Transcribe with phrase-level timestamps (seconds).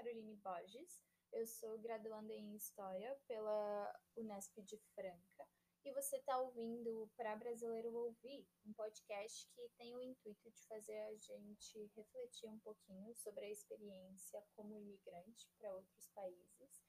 [0.00, 0.98] Caroline Borges,
[1.30, 5.46] eu sou graduanda em História pela Unesp de Franca.
[5.84, 10.98] E você está ouvindo Para Brasileiro Ouvir, um podcast que tem o intuito de fazer
[11.00, 16.82] a gente refletir um pouquinho sobre a experiência como imigrante para outros países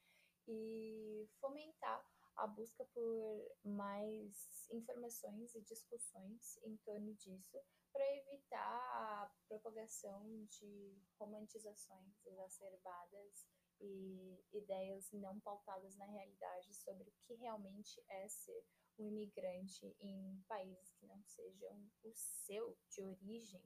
[0.48, 2.02] e fomentar
[2.42, 7.56] a busca por mais informações e discussões em torno disso
[7.92, 13.46] para evitar a propagação de romantizações exacerbadas
[13.80, 18.64] e ideias não pautadas na realidade sobre o que realmente é ser
[18.98, 23.64] um imigrante em países que não sejam o seu de origem.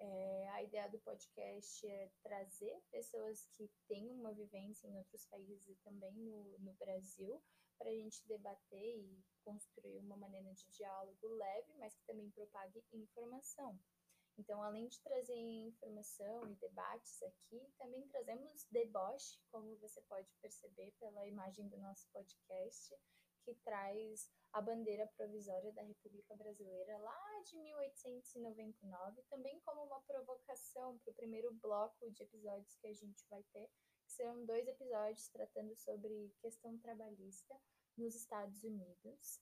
[0.00, 5.68] É, a ideia do podcast é trazer pessoas que têm uma vivência em outros países
[5.68, 7.42] e também no, no Brasil
[7.78, 12.84] para a gente debater e construir uma maneira de diálogo leve, mas que também propague
[12.92, 13.78] informação.
[14.38, 20.92] Então, além de trazer informação e debates aqui, também trazemos deboche, como você pode perceber
[21.00, 22.94] pela imagem do nosso podcast,
[23.44, 30.98] que traz a bandeira provisória da República Brasileira lá de 1899, também como uma provocação
[30.98, 33.68] para o primeiro bloco de episódios que a gente vai ter,
[34.18, 37.54] serão dois episódios tratando sobre questão trabalhista
[37.96, 39.40] nos Estados Unidos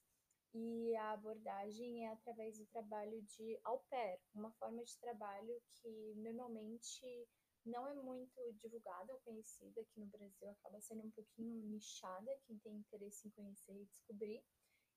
[0.53, 6.15] e a abordagem é através do trabalho de au pair, uma forma de trabalho que
[6.17, 7.27] normalmente
[7.65, 12.59] não é muito divulgada ou conhecida aqui no Brasil, acaba sendo um pouquinho nichada, quem
[12.59, 14.45] tem interesse em conhecer e descobrir.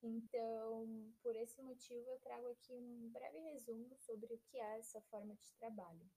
[0.03, 5.01] Então, por esse motivo, eu trago aqui um breve resumo sobre o que é essa
[5.03, 6.09] forma de trabalho.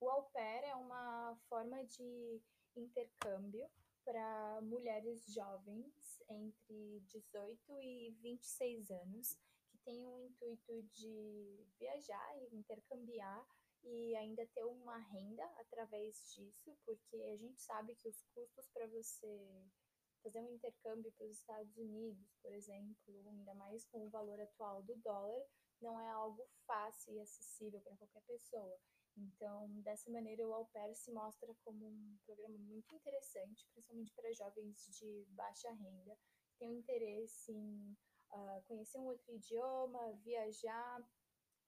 [0.00, 2.40] O au pair é uma forma de
[2.78, 3.68] intercâmbio
[4.04, 9.38] para mulheres jovens entre 18 e 26 anos
[9.70, 13.46] que têm o intuito de viajar e intercambiar
[13.84, 18.86] e ainda ter uma renda através disso, porque a gente sabe que os custos para
[18.88, 19.66] você
[20.22, 24.82] fazer um intercâmbio para os Estados Unidos, por exemplo, ainda mais com o valor atual
[24.82, 25.42] do dólar,
[25.80, 28.78] não é algo fácil e acessível para qualquer pessoa.
[29.18, 34.32] Então, dessa maneira, o Au Pair se mostra como um programa muito interessante, principalmente para
[34.32, 36.16] jovens de baixa renda,
[36.48, 37.96] que têm um interesse em
[38.32, 41.04] uh, conhecer um outro idioma, viajar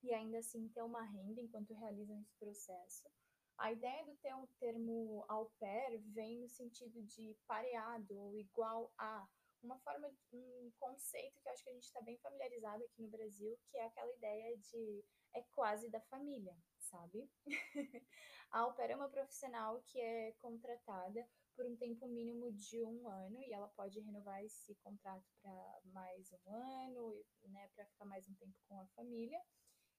[0.03, 3.09] e ainda assim ter uma renda enquanto realizam esse processo.
[3.57, 8.91] A ideia do ter um termo au pair vem no sentido de pareado ou igual
[8.97, 9.27] a,
[9.61, 13.09] uma forma, um conceito que eu acho que a gente está bem familiarizado aqui no
[13.09, 15.03] Brasil, que é aquela ideia de
[15.33, 16.57] é quase da família,
[16.91, 17.29] sabe?
[18.51, 21.25] a au pair é uma profissional que é contratada
[21.55, 26.31] por um tempo mínimo de um ano e ela pode renovar esse contrato para mais
[26.33, 29.41] um ano, né, para ficar mais um tempo com a família.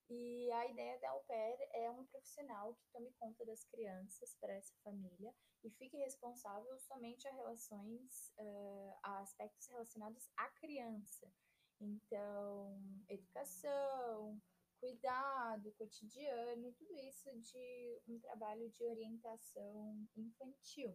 [0.09, 4.53] E a ideia da au pair é um profissional que tome conta das crianças para
[4.53, 5.33] essa família
[5.63, 11.31] e fique responsável somente a relações, uh, a aspectos relacionados à criança.
[11.79, 14.41] Então, educação,
[14.83, 20.93] cuidado cotidiano, tudo isso de um trabalho de orientação infantil.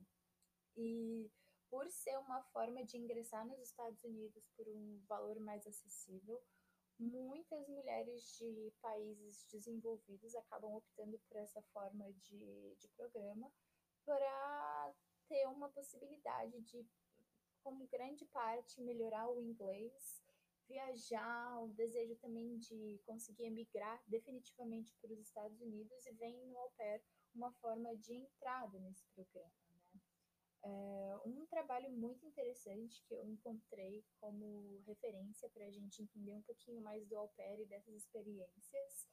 [0.77, 1.31] E
[1.71, 6.39] por ser uma forma de ingressar nos Estados Unidos por um valor mais acessível,
[6.99, 13.51] muitas mulheres de países desenvolvidos acabam optando por essa forma de, de programa
[14.05, 14.95] para
[15.29, 16.87] ter uma possibilidade de,
[17.63, 20.28] como grande parte, melhorar o inglês
[20.69, 26.59] viajar, o desejo também de conseguir emigrar definitivamente para os Estados Unidos e vem no
[26.59, 27.03] au pair
[27.35, 29.53] uma forma de entrada nesse programa.
[29.71, 30.01] Né?
[30.63, 36.43] É um trabalho muito interessante que eu encontrei como referência para a gente entender um
[36.43, 39.09] pouquinho mais do au pair e dessas experiências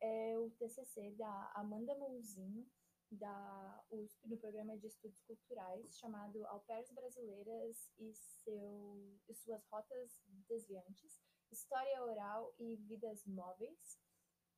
[0.00, 2.66] é o TCC da Amanda Mouzinho,
[3.10, 9.64] da USP no programa de estudos culturais chamado Au Pairs Brasileiras e, seu, e suas
[9.66, 13.98] rotas desviantes, História Oral e Vidas Móveis,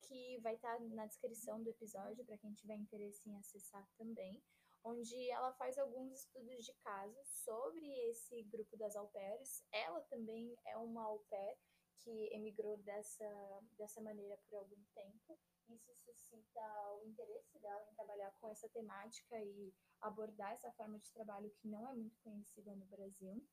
[0.01, 4.43] que vai estar na descrição do episódio para quem tiver interesse em acessar também,
[4.83, 9.63] onde ela faz alguns estudos de caso sobre esse grupo das au pairs.
[9.71, 11.57] Ela também é uma au pair
[12.01, 15.39] que emigrou dessa, dessa maneira por algum tempo
[15.69, 16.61] isso suscita
[17.01, 21.67] o interesse dela em trabalhar com essa temática e abordar essa forma de trabalho que
[21.67, 23.45] não é muito conhecida no Brasil.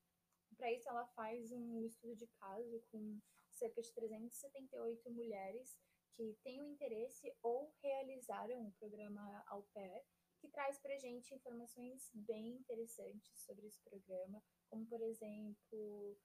[0.57, 3.21] Para isso, ela faz um estudo de caso com
[3.51, 5.79] cerca de 378 mulheres
[6.17, 10.03] que têm o interesse ou realizaram o programa Au Pair,
[10.39, 16.19] que traz para gente informações bem interessantes sobre esse programa, como, por exemplo,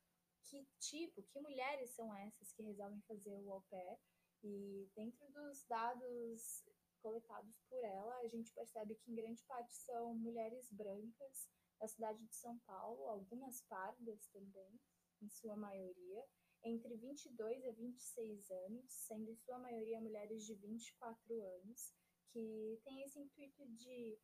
[0.45, 3.97] que tipo, que mulheres são essas que resolvem fazer o Au Pair,
[4.43, 6.63] e dentro dos dados
[7.01, 11.47] coletados por ela, a gente percebe que em grande parte são mulheres brancas
[11.79, 14.79] da cidade de São Paulo, algumas pardas também,
[15.21, 16.25] em sua maioria,
[16.63, 21.93] entre 22 a 26 anos, sendo em sua maioria mulheres de 24 anos,
[22.31, 24.17] que têm esse intuito de,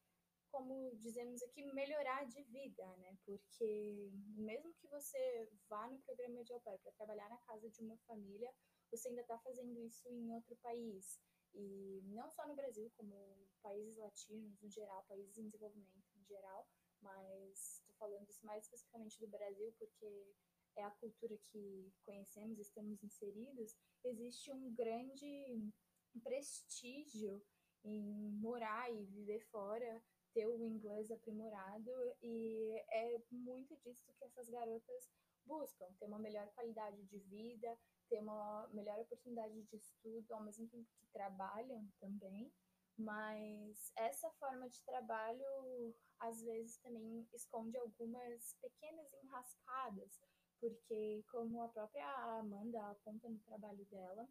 [0.50, 3.16] como dizemos aqui, melhorar de vida, né?
[3.25, 7.81] Porque mesmo que você vá no programa de au pair para trabalhar na casa de
[7.84, 8.52] uma família,
[8.92, 11.20] você ainda está fazendo isso em outro país.
[11.54, 16.68] E não só no Brasil, como países latinos no geral, países em desenvolvimento em geral,
[17.02, 20.36] mas estou falando isso mais especificamente do Brasil, porque
[20.76, 25.72] é a cultura que conhecemos, estamos inseridos, existe um grande
[26.24, 27.44] prestígio
[27.84, 30.04] em morar e viver fora,
[30.34, 31.92] ter o inglês aprimorado,
[32.22, 35.10] e é muito disso que essas garotas
[35.46, 37.78] buscam, ter uma melhor qualidade de vida,
[38.12, 42.52] ter uma melhor oportunidade de estudo, ao mesmo tempo que trabalham também.
[42.98, 50.19] Mas essa forma de trabalho às vezes também esconde algumas pequenas enrascadas,
[50.60, 54.28] porque, como a própria Amanda aponta no trabalho dela,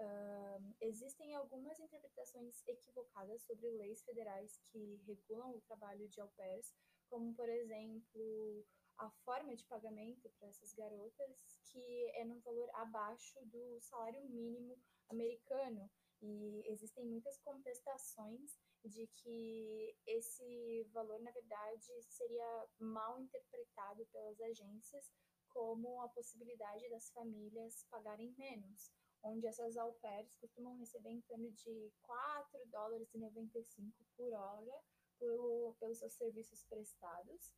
[0.00, 6.72] uh, existem algumas interpretações equivocadas sobre leis federais que regulam o trabalho de au pairs,
[7.08, 8.66] como, por exemplo,
[8.98, 11.36] a forma de pagamento para essas garotas,
[11.66, 15.90] que é num valor abaixo do salário mínimo americano.
[16.22, 25.12] E existem muitas contestações de que esse valor, na verdade, seria mal interpretado pelas agências
[25.48, 28.90] como a possibilidade das famílias pagarem menos,
[29.22, 34.82] onde essas au pairs costumam receber em torno de 4 dólares e 95 por hora
[35.18, 37.52] por, pelos seus serviços prestados.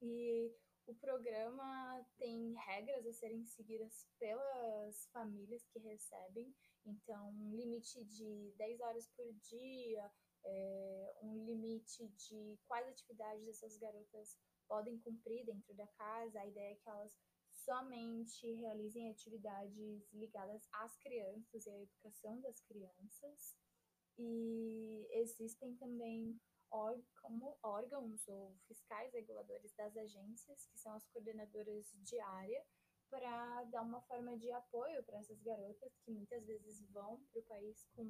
[0.00, 0.52] E
[0.86, 6.54] o programa tem regras a serem seguidas pelas famílias que recebem,
[6.86, 10.10] então um limite de 10 horas por dia,
[10.44, 16.40] é, um limite de quais atividades essas garotas podem cumprir dentro da casa.
[16.40, 17.18] A ideia é que elas
[17.52, 23.56] somente realizem atividades ligadas às crianças e à educação das crianças.
[24.16, 32.18] E existem também como órgãos ou fiscais reguladores das agências, que são as coordenadoras de
[32.20, 32.64] área,
[33.10, 37.44] para dar uma forma de apoio para essas garotas que muitas vezes vão para o
[37.44, 38.04] país com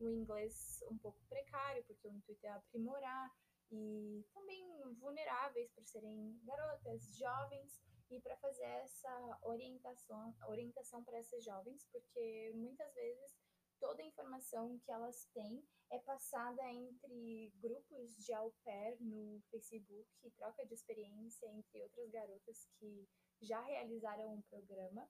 [0.00, 3.32] o inglês um pouco precário, porque o intuito é aprimorar,
[3.70, 11.44] e também vulneráveis por serem garotas, jovens, e para fazer essa orientação, orientação para essas
[11.44, 13.36] jovens, porque muitas vezes
[13.80, 20.08] toda a informação que elas têm é passada entre grupos de au pair no Facebook,
[20.36, 23.08] troca de experiência entre outras garotas que
[23.40, 25.08] já realizaram um programa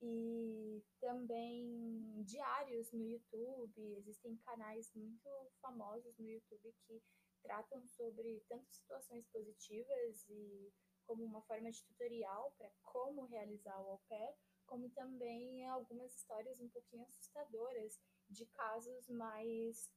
[0.00, 3.96] e também diários no YouTube.
[3.96, 5.28] Existem canais muito
[5.60, 7.02] famosos no YouTube que
[7.42, 10.72] tratam sobre tanto situações positivas e
[11.06, 14.34] como uma forma de tutorial para como realizar o au pair,
[14.66, 19.90] como também algumas histórias um pouquinho assustadoras de casos mais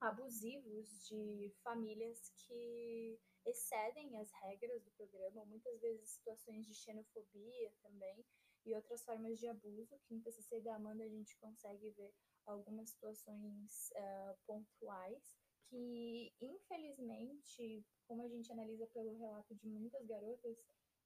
[0.00, 8.24] abusivos de famílias que excedem as regras do programa, muitas vezes situações de xenofobia também
[8.64, 12.12] e outras formas de abuso, que no TCC da Amanda a gente consegue ver
[12.46, 15.36] algumas situações uh, pontuais
[15.72, 20.58] que, infelizmente, como a gente analisa pelo relato de muitas garotas,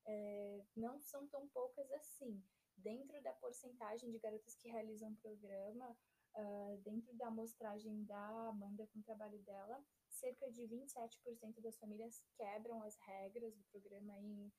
[0.04, 2.42] é, não são tão poucas assim.
[2.76, 5.96] Dentro da porcentagem de garotas que realizam o programa,
[6.36, 12.22] uh, dentro da amostragem da Amanda com o trabalho dela, cerca de 27% das famílias
[12.36, 14.52] quebram as regras do programa em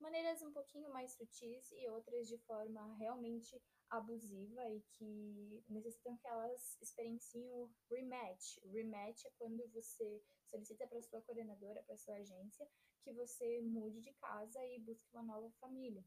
[0.00, 3.60] maneiras um pouquinho mais sutis e outras de forma realmente
[3.90, 8.58] abusiva e que necessitam que elas experienciem o rematch.
[8.64, 12.68] Rematch é quando você solicita para sua coordenadora, para sua agência,
[13.02, 16.04] que você mude de casa e busque uma nova família.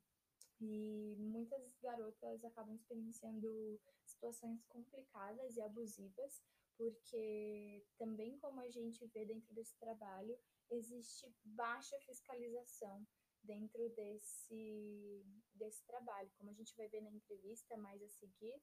[0.62, 6.40] E muitas garotas acabam experienciando situações complicadas e abusivas,
[6.78, 10.38] porque também como a gente vê dentro desse trabalho,
[10.70, 13.06] existe baixa fiscalização
[13.44, 15.26] dentro desse,
[15.56, 16.32] desse trabalho.
[16.38, 18.56] Como a gente vai ver na entrevista mais a seguir,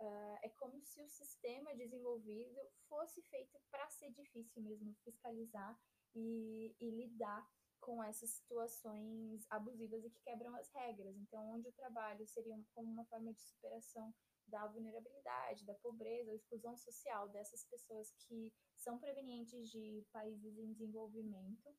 [0.00, 2.58] uh, é como se o sistema desenvolvido
[2.88, 5.78] fosse feito para ser difícil mesmo fiscalizar
[6.14, 7.46] e, e lidar
[7.84, 11.14] com essas situações abusivas e que quebram as regras.
[11.18, 14.12] Então, onde o trabalho seria como uma forma de superação
[14.48, 20.72] da vulnerabilidade, da pobreza, da exclusão social dessas pessoas que são provenientes de países em
[20.72, 21.76] desenvolvimento,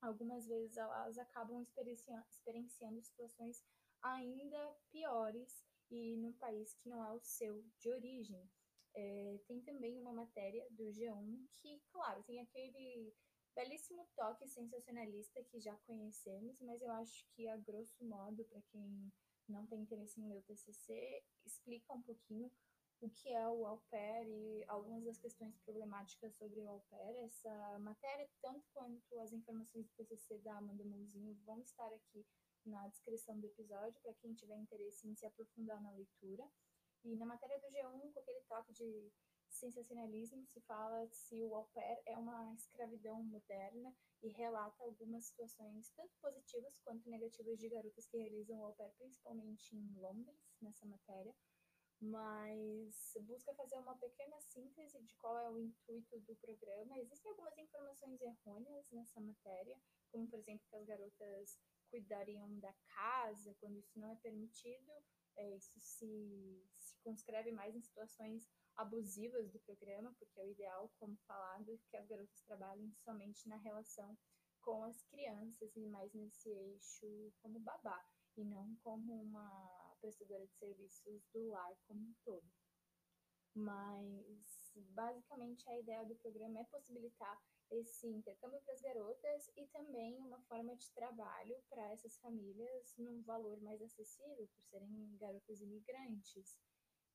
[0.00, 3.62] algumas vezes elas acabam experienciando, experienciando situações
[4.02, 8.50] ainda piores e num país que não é o seu de origem.
[8.94, 13.14] É, tem também uma matéria do G1 que, claro, tem aquele
[13.54, 19.12] belíssimo toque sensacionalista que já conhecemos, mas eu acho que, a grosso modo, para quem
[19.48, 22.50] não tem interesse em ler o TCC, explica um pouquinho
[23.00, 27.16] o que é o au pair e algumas das questões problemáticas sobre o au pair.
[27.24, 32.24] Essa matéria, tanto quanto as informações do TCC da Amanda Mãozinho, vão estar aqui
[32.64, 36.48] na descrição do episódio para quem tiver interesse em se aprofundar na leitura.
[37.04, 39.12] E na matéria do G1, com aquele toque de
[39.54, 45.90] sensacionalismo, se fala se o au pair é uma escravidão moderna e relata algumas situações
[45.90, 50.86] tanto positivas quanto negativas de garotas que realizam o au pair, principalmente em Londres, nessa
[50.86, 51.34] matéria,
[52.00, 56.98] mas busca fazer uma pequena síntese de qual é o intuito do programa.
[56.98, 59.78] Existem algumas informações errôneas nessa matéria,
[60.10, 64.92] como, por exemplo, que as garotas cuidariam da casa quando isso não é permitido.
[65.36, 70.90] É, isso se, se conscreve mais em situações abusivas do programa, porque é o ideal,
[70.98, 74.16] como falado, que as garotas trabalhem somente na relação
[74.60, 78.04] com as crianças e mais nesse eixo como babá,
[78.36, 82.46] e não como uma prestadora de serviços do lar como um todo.
[83.54, 87.38] Mas, basicamente, a ideia do programa é possibilitar
[87.72, 93.22] esse intercâmbio para as garotas e também uma forma de trabalho para essas famílias num
[93.22, 96.56] valor mais acessível, por serem garotas imigrantes.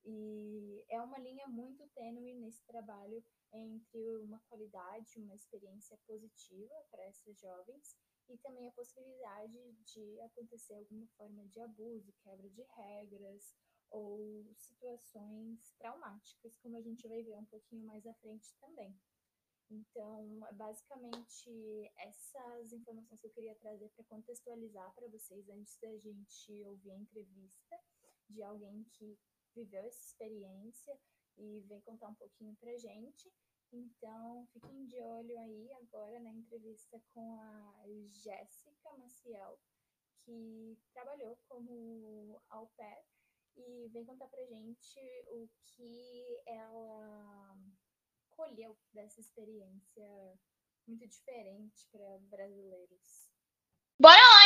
[0.04, 7.04] E é uma linha muito tênue nesse trabalho entre uma qualidade, uma experiência positiva para
[7.04, 7.96] essas jovens
[8.30, 13.56] e também a possibilidade de acontecer alguma forma de abuso, quebra de regras
[13.90, 18.98] ou situações traumáticas, como a gente vai ver um pouquinho mais à frente também.
[19.70, 26.64] Então, basicamente, essas informações que eu queria trazer para contextualizar para vocês antes da gente
[26.64, 27.80] ouvir a entrevista
[28.30, 29.20] de alguém que
[29.54, 30.98] viveu essa experiência
[31.38, 33.32] e vem contar um pouquinho para gente.
[33.72, 39.60] Então, fiquem de olho aí agora na entrevista com a Jéssica Maciel,
[40.24, 43.06] que trabalhou como au pair
[43.58, 47.58] e vem contar pra gente o que ela
[48.38, 50.40] colheu dessa experiência
[50.88, 53.37] muito diferente para brasileiros.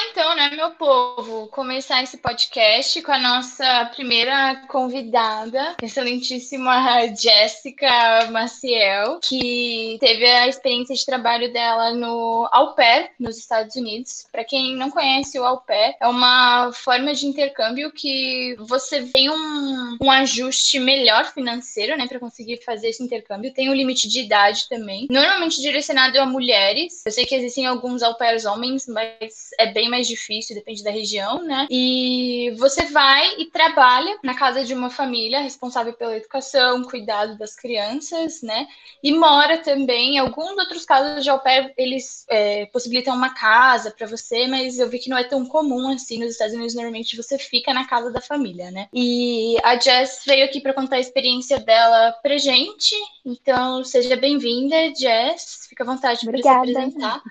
[0.09, 9.19] Então, né, meu povo, começar esse podcast com a nossa primeira convidada, excelentíssima Jéssica Maciel,
[9.21, 14.25] que teve a experiência de trabalho dela no Au Pair, nos Estados Unidos.
[14.31, 19.29] Para quem não conhece, o Au Pair é uma forma de intercâmbio que você tem
[19.29, 23.53] um, um ajuste melhor financeiro, né, para conseguir fazer esse intercâmbio.
[23.53, 27.03] Tem um limite de idade também, normalmente direcionado a mulheres.
[27.05, 30.89] Eu sei que existem alguns Au Pairs homens, mas é bem mais difícil, depende da
[30.89, 31.67] região, né?
[31.69, 37.55] E você vai e trabalha na casa de uma família responsável pela educação, cuidado das
[37.55, 38.67] crianças, né?
[39.03, 40.15] E mora também.
[40.15, 44.79] Em alguns outros casos de au pair, eles é, possibilitam uma casa para você, mas
[44.79, 46.17] eu vi que não é tão comum assim.
[46.17, 48.87] Nos Estados Unidos, normalmente você fica na casa da família, né?
[48.93, 52.95] E a Jess veio aqui para contar a experiência dela pra gente.
[53.25, 55.67] Então, seja bem-vinda, Jess.
[55.69, 57.21] Fica à vontade para se apresentar.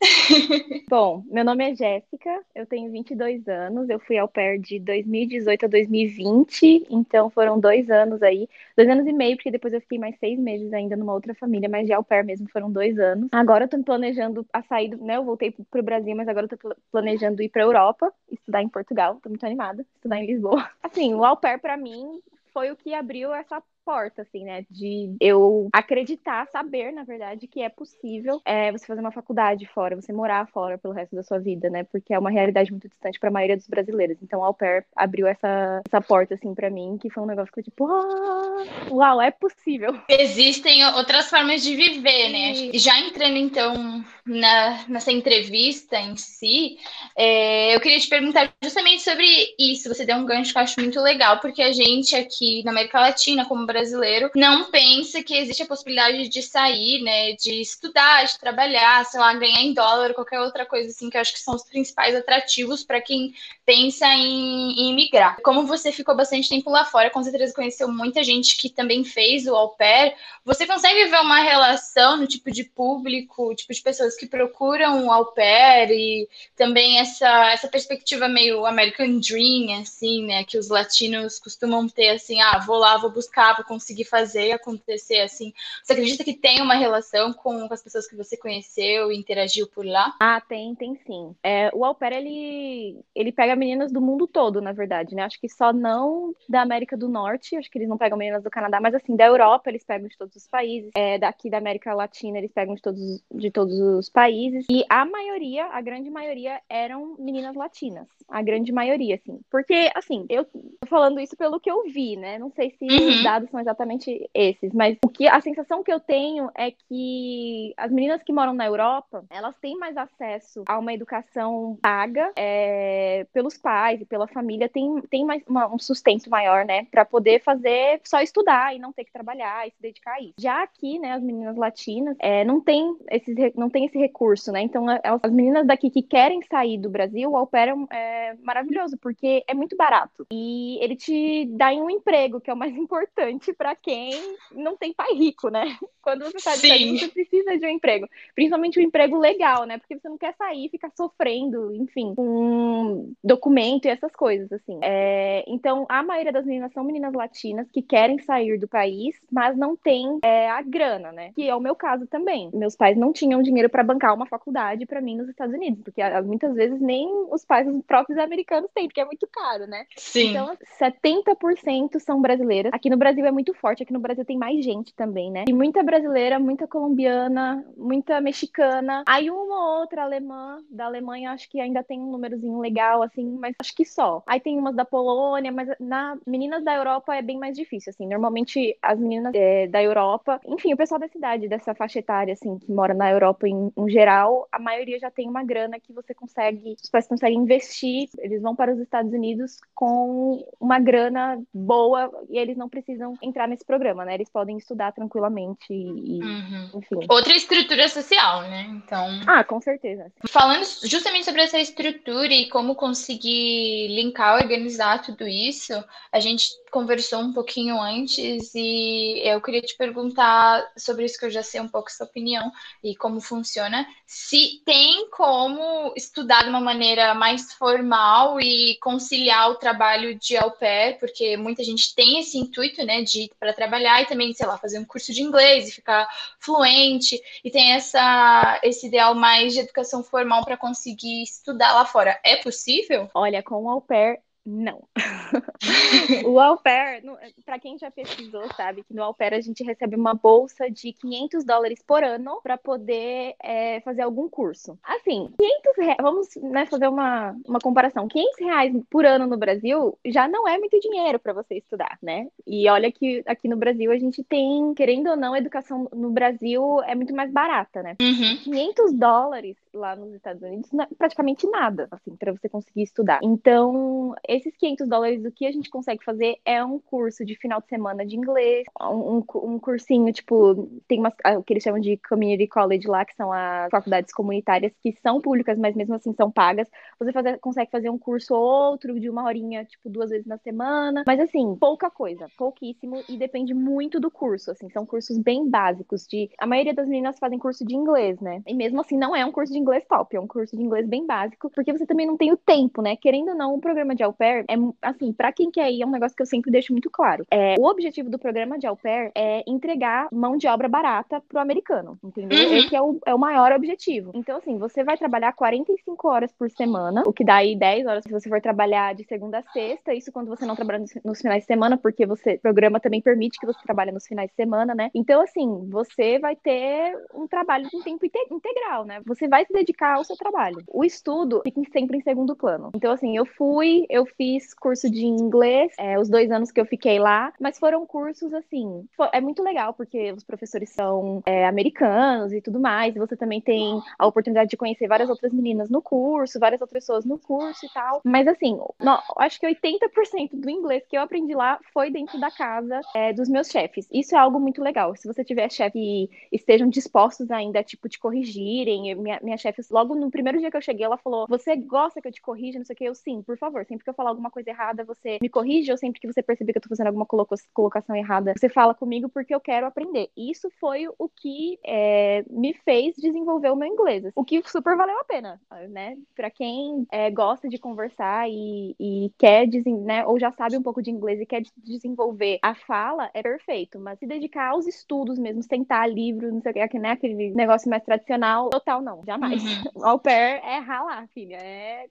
[0.88, 5.64] Bom, meu nome é Jéssica, eu tenho 22 anos, eu fui ao pair de 2018
[5.64, 9.98] a 2020, então foram dois anos aí, dois anos e meio, porque depois eu fiquei
[9.98, 13.28] mais seis meses ainda numa outra família, mas de au pair mesmo foram dois anos.
[13.32, 16.76] Agora eu tô planejando a sair, né, eu voltei pro Brasil, mas agora eu tô
[16.92, 20.68] planejando ir pra Europa, estudar em Portugal, tô muito animada, estudar em Lisboa.
[20.82, 22.20] Assim, o au pair pra mim
[22.52, 24.66] foi o que abriu essa porta, assim, né?
[24.68, 29.94] De eu acreditar, saber, na verdade, que é possível é, você fazer uma faculdade fora,
[29.94, 31.84] você morar fora pelo resto da sua vida, né?
[31.84, 34.18] Porque é uma realidade muito distante para a maioria dos brasileiros.
[34.20, 37.60] Então, au pair abriu essa, essa porta, assim, para mim, que foi um negócio que
[37.60, 39.96] eu, tipo, ah, uau, é possível.
[40.08, 42.52] Existem outras formas de viver, né?
[42.72, 46.76] E já entrando, então, na, nessa entrevista em si,
[47.16, 49.26] é, eu queria te perguntar justamente sobre
[49.58, 49.88] isso.
[49.88, 52.98] Você deu um gancho que eu acho muito legal, porque a gente aqui na América
[52.98, 58.38] Latina, como brasileiro não pensa que existe a possibilidade de sair, né, de estudar, de
[58.38, 61.54] trabalhar, sei lá, ganhar em dólar, qualquer outra coisa assim, que eu acho que são
[61.54, 63.34] os principais atrativos para quem
[63.66, 65.36] pensa em, em migrar.
[65.42, 69.46] Como você ficou bastante tempo lá fora, com certeza conheceu muita gente que também fez
[69.46, 70.14] o au pair,
[70.44, 75.12] você consegue ver uma relação no tipo de público, tipo de pessoas que procuram o
[75.12, 81.38] au pair e também essa, essa perspectiva meio American Dream, assim, né, que os latinos
[81.38, 85.52] costumam ter, assim, ah, vou lá, vou buscar, vou conseguir fazer acontecer assim?
[85.82, 89.84] Você acredita que tem uma relação com, as pessoas que você conheceu e interagiu por
[89.84, 90.14] lá?
[90.20, 91.34] Ah, tem, tem sim.
[91.42, 95.22] É, o Au Pair, ele, ele pega meninas do mundo todo, na verdade, né?
[95.22, 98.50] Acho que só não da América do Norte, acho que eles não pegam meninas do
[98.50, 101.94] Canadá, mas assim, da Europa eles pegam de todos os países, é, daqui da América
[101.94, 106.60] Latina eles pegam de todos, de todos os países, e a maioria, a grande maioria,
[106.68, 108.06] eram meninas latinas.
[108.28, 109.40] A grande maioria, assim.
[109.50, 112.38] Porque, assim, eu tô falando isso pelo que eu vi, né?
[112.38, 113.08] Não sei se uhum.
[113.08, 117.72] os dados são exatamente esses, mas o que a sensação que eu tenho é que
[117.76, 123.26] as meninas que moram na Europa, elas têm mais acesso a uma educação paga é,
[123.32, 126.86] pelos pais e pela família, tem, tem mais uma, um sustento maior, né?
[126.90, 130.34] Para poder fazer só estudar e não ter que trabalhar e se dedicar a isso.
[130.38, 134.60] Já aqui, né, as meninas latinas é, não tem esses, não tem esse recurso, né?
[134.60, 139.54] Então, as meninas daqui que querem sair do Brasil, o é, é maravilhoso, porque é
[139.54, 140.26] muito barato.
[140.32, 144.12] E ele te dá um emprego, que é o mais importante para quem
[144.52, 145.78] não tem pai rico, né?
[146.06, 148.08] Quando você sai do Brasil, você precisa de um emprego.
[148.32, 149.76] Principalmente um emprego legal, né?
[149.76, 154.78] Porque você não quer sair e ficar sofrendo, enfim, com documento e essas coisas, assim.
[154.82, 159.56] É, então, a maioria das meninas são meninas latinas que querem sair do país, mas
[159.56, 161.32] não tem é, a grana, né?
[161.34, 162.50] Que é o meu caso também.
[162.54, 166.00] Meus pais não tinham dinheiro para bancar uma faculdade para mim nos Estados Unidos, porque
[166.00, 169.86] ah, muitas vezes nem os pais, os próprios americanos têm, porque é muito caro, né?
[169.96, 170.30] Sim.
[170.30, 172.72] Então, 70% são brasileiras.
[172.72, 175.46] Aqui no Brasil é muito forte, aqui no Brasil tem mais gente também, né?
[175.48, 175.95] E muita brasileira,
[176.40, 179.04] muita colombiana, muita mexicana.
[179.06, 183.36] Aí uma ou outra alemã, da Alemanha acho que ainda tem um númerozinho legal, assim,
[183.38, 184.22] mas acho que só.
[184.26, 188.06] Aí tem umas da Polônia, mas na meninas da Europa é bem mais difícil, assim.
[188.06, 192.58] Normalmente as meninas é, da Europa, enfim, o pessoal da cidade, dessa faixa etária, assim,
[192.58, 196.14] que mora na Europa em, em geral, a maioria já tem uma grana que você
[196.14, 202.10] consegue, os pais conseguem investir, eles vão para os Estados Unidos com uma grana boa
[202.28, 204.14] e eles não precisam entrar nesse programa, né?
[204.14, 206.70] Eles podem estudar tranquilamente e, uhum.
[206.74, 207.06] enfim.
[207.08, 208.66] Outra estrutura social, né?
[208.70, 209.20] Então.
[209.26, 210.12] Ah, com certeza.
[210.26, 215.72] Falando justamente sobre essa estrutura e como conseguir linkar, organizar tudo isso,
[216.12, 221.30] a gente conversou um pouquinho antes e eu queria te perguntar sobre isso que eu
[221.30, 222.52] já sei um pouco sua opinião
[222.84, 223.86] e como funciona.
[224.06, 230.50] Se tem como estudar de uma maneira mais formal e conciliar o trabalho de au
[230.50, 234.46] pair, porque muita gente tem esse intuito, né, de ir para trabalhar e também, sei
[234.46, 236.08] lá, fazer um curso de inglês ficar
[236.38, 242.18] fluente e tem essa esse ideal mais de educação formal para conseguir estudar lá fora.
[242.24, 243.08] É possível?
[243.14, 244.84] Olha, com o au pair não.
[246.24, 247.02] o au pair,
[247.44, 250.92] para quem já pesquisou, sabe que no au pair a gente recebe uma bolsa de
[250.92, 254.78] 500 dólares por ano para poder é, fazer algum curso.
[254.84, 258.06] Assim, 500 reais, vamos né, fazer uma, uma comparação.
[258.06, 262.28] 500 reais por ano no Brasil já não é muito dinheiro para você estudar, né?
[262.46, 266.10] E olha que aqui no Brasil a gente tem, querendo ou não, a educação no
[266.10, 267.96] Brasil é muito mais barata, né?
[268.00, 268.36] Uhum.
[268.44, 273.20] 500 dólares lá nos Estados Unidos praticamente nada, assim, para você conseguir estudar.
[273.22, 277.60] Então, esses 500 dólares, o que a gente consegue fazer é um curso de final
[277.60, 281.96] de semana de inglês, um, um cursinho, tipo, tem umas, o que eles chamam de
[282.08, 286.30] community college lá, que são as faculdades comunitárias, que são públicas, mas mesmo assim são
[286.30, 286.68] pagas.
[286.98, 290.38] Você fazer, consegue fazer um curso ou outro de uma horinha, tipo, duas vezes na
[290.38, 291.04] semana.
[291.06, 296.06] Mas assim, pouca coisa, pouquíssimo, e depende muito do curso, assim, são cursos bem básicos.
[296.06, 298.42] De A maioria das meninas fazem curso de inglês, né?
[298.46, 300.86] E mesmo assim, não é um curso de inglês top, é um curso de inglês
[300.86, 302.96] bem básico, porque você também não tem o tempo, né?
[302.96, 305.86] Querendo ou não, o programa de au pair é, assim, para quem quer ir, é
[305.86, 307.24] um negócio que eu sempre deixo muito claro.
[307.30, 311.38] É, o objetivo do programa de au pair é entregar mão de obra barata pro
[311.38, 312.38] americano, entendeu?
[312.38, 312.54] Uhum.
[312.56, 314.12] Esse é o, é o maior objetivo.
[314.14, 318.04] Então, assim, você vai trabalhar 45 horas por semana, o que dá aí 10 horas
[318.04, 321.20] se você for trabalhar de segunda a sexta, isso quando você não trabalha nos, nos
[321.20, 324.36] finais de semana, porque você, o programa também permite que você trabalhe nos finais de
[324.36, 324.90] semana, né?
[324.94, 329.00] Então, assim, você vai ter um trabalho com tempo integral, né?
[329.06, 330.62] Você vai se dedicar ao seu trabalho.
[330.68, 332.70] O estudo fica sempre em segundo plano.
[332.74, 336.66] Então, assim, eu fui, eu fiz curso de inglês, é, os dois anos que eu
[336.66, 342.32] fiquei lá, mas foram cursos, assim, é muito legal, porque os professores são é, americanos
[342.32, 345.80] e tudo mais, e você também tem a oportunidade de conhecer várias outras meninas no
[345.80, 348.00] curso, várias outras pessoas no curso e tal.
[348.04, 352.30] Mas, assim, no, acho que 80% do inglês que eu aprendi lá foi dentro da
[352.30, 353.88] casa é, dos meus chefes.
[353.90, 354.94] Isso é algo muito legal.
[354.96, 359.94] Se você tiver chefe que estejam dispostos ainda, tipo, te corrigirem, minha, minha chefe, logo
[359.94, 362.58] no primeiro dia que eu cheguei, ela falou: Você gosta que eu te corrija?
[362.58, 362.84] Não sei o que.
[362.84, 363.64] Eu, sim, por favor.
[363.66, 366.52] Sempre que eu falar alguma coisa errada, você me corrige, ou sempre que você perceber
[366.52, 370.10] que eu tô fazendo alguma colocação errada, você fala comigo porque eu quero aprender.
[370.16, 374.04] Isso foi o que é, me fez desenvolver o meu inglês.
[374.14, 375.96] O que super valeu a pena, né?
[376.14, 379.46] Pra quem é, gosta de conversar e, e quer,
[379.84, 383.78] né, ou já sabe um pouco de inglês e quer desenvolver a fala, é perfeito.
[383.78, 386.90] Mas se dedicar aos estudos mesmo, sentar livro, não sei o que, né?
[386.92, 389.25] Aquele negócio mais tradicional, total não, jamais.
[389.34, 389.62] Uhum.
[389.84, 391.36] Au pair é ralar, filha.
[391.36, 391.86] É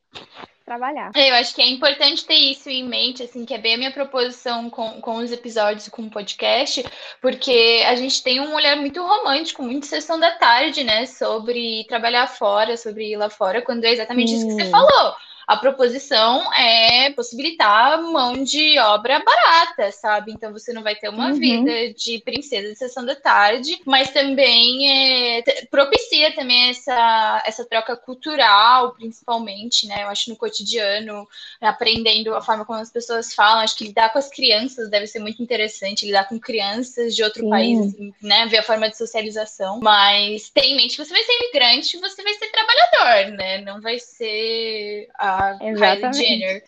[0.65, 1.11] trabalhar.
[1.15, 3.77] É, eu acho que é importante ter isso em mente, assim, que é bem a
[3.77, 6.83] minha proposição com, com os episódios com o podcast,
[7.21, 12.25] porque a gente tem um olhar muito romântico, muito sessão da tarde, né, sobre trabalhar
[12.25, 14.37] fora, sobre ir lá fora, quando é exatamente Sim.
[14.37, 15.15] isso que você falou
[15.47, 20.31] a proposição é possibilitar mão de obra barata, sabe?
[20.31, 21.33] Então você não vai ter uma uhum.
[21.35, 27.95] vida de princesa de sessão da tarde, mas também é, propicia também essa, essa troca
[27.95, 30.03] cultural, principalmente, né?
[30.03, 31.27] Eu acho no cotidiano,
[31.61, 35.19] aprendendo a forma como as pessoas falam, acho que lidar com as crianças deve ser
[35.19, 37.49] muito interessante, lidar com crianças de outro Sim.
[37.49, 38.47] país, assim, né?
[38.47, 39.79] Ver a forma de socialização.
[39.81, 43.61] Mas tem em mente que você vai ser imigrante, você vai ser trabalhador, né?
[43.61, 46.63] Não vai ser a Kylie Jenner.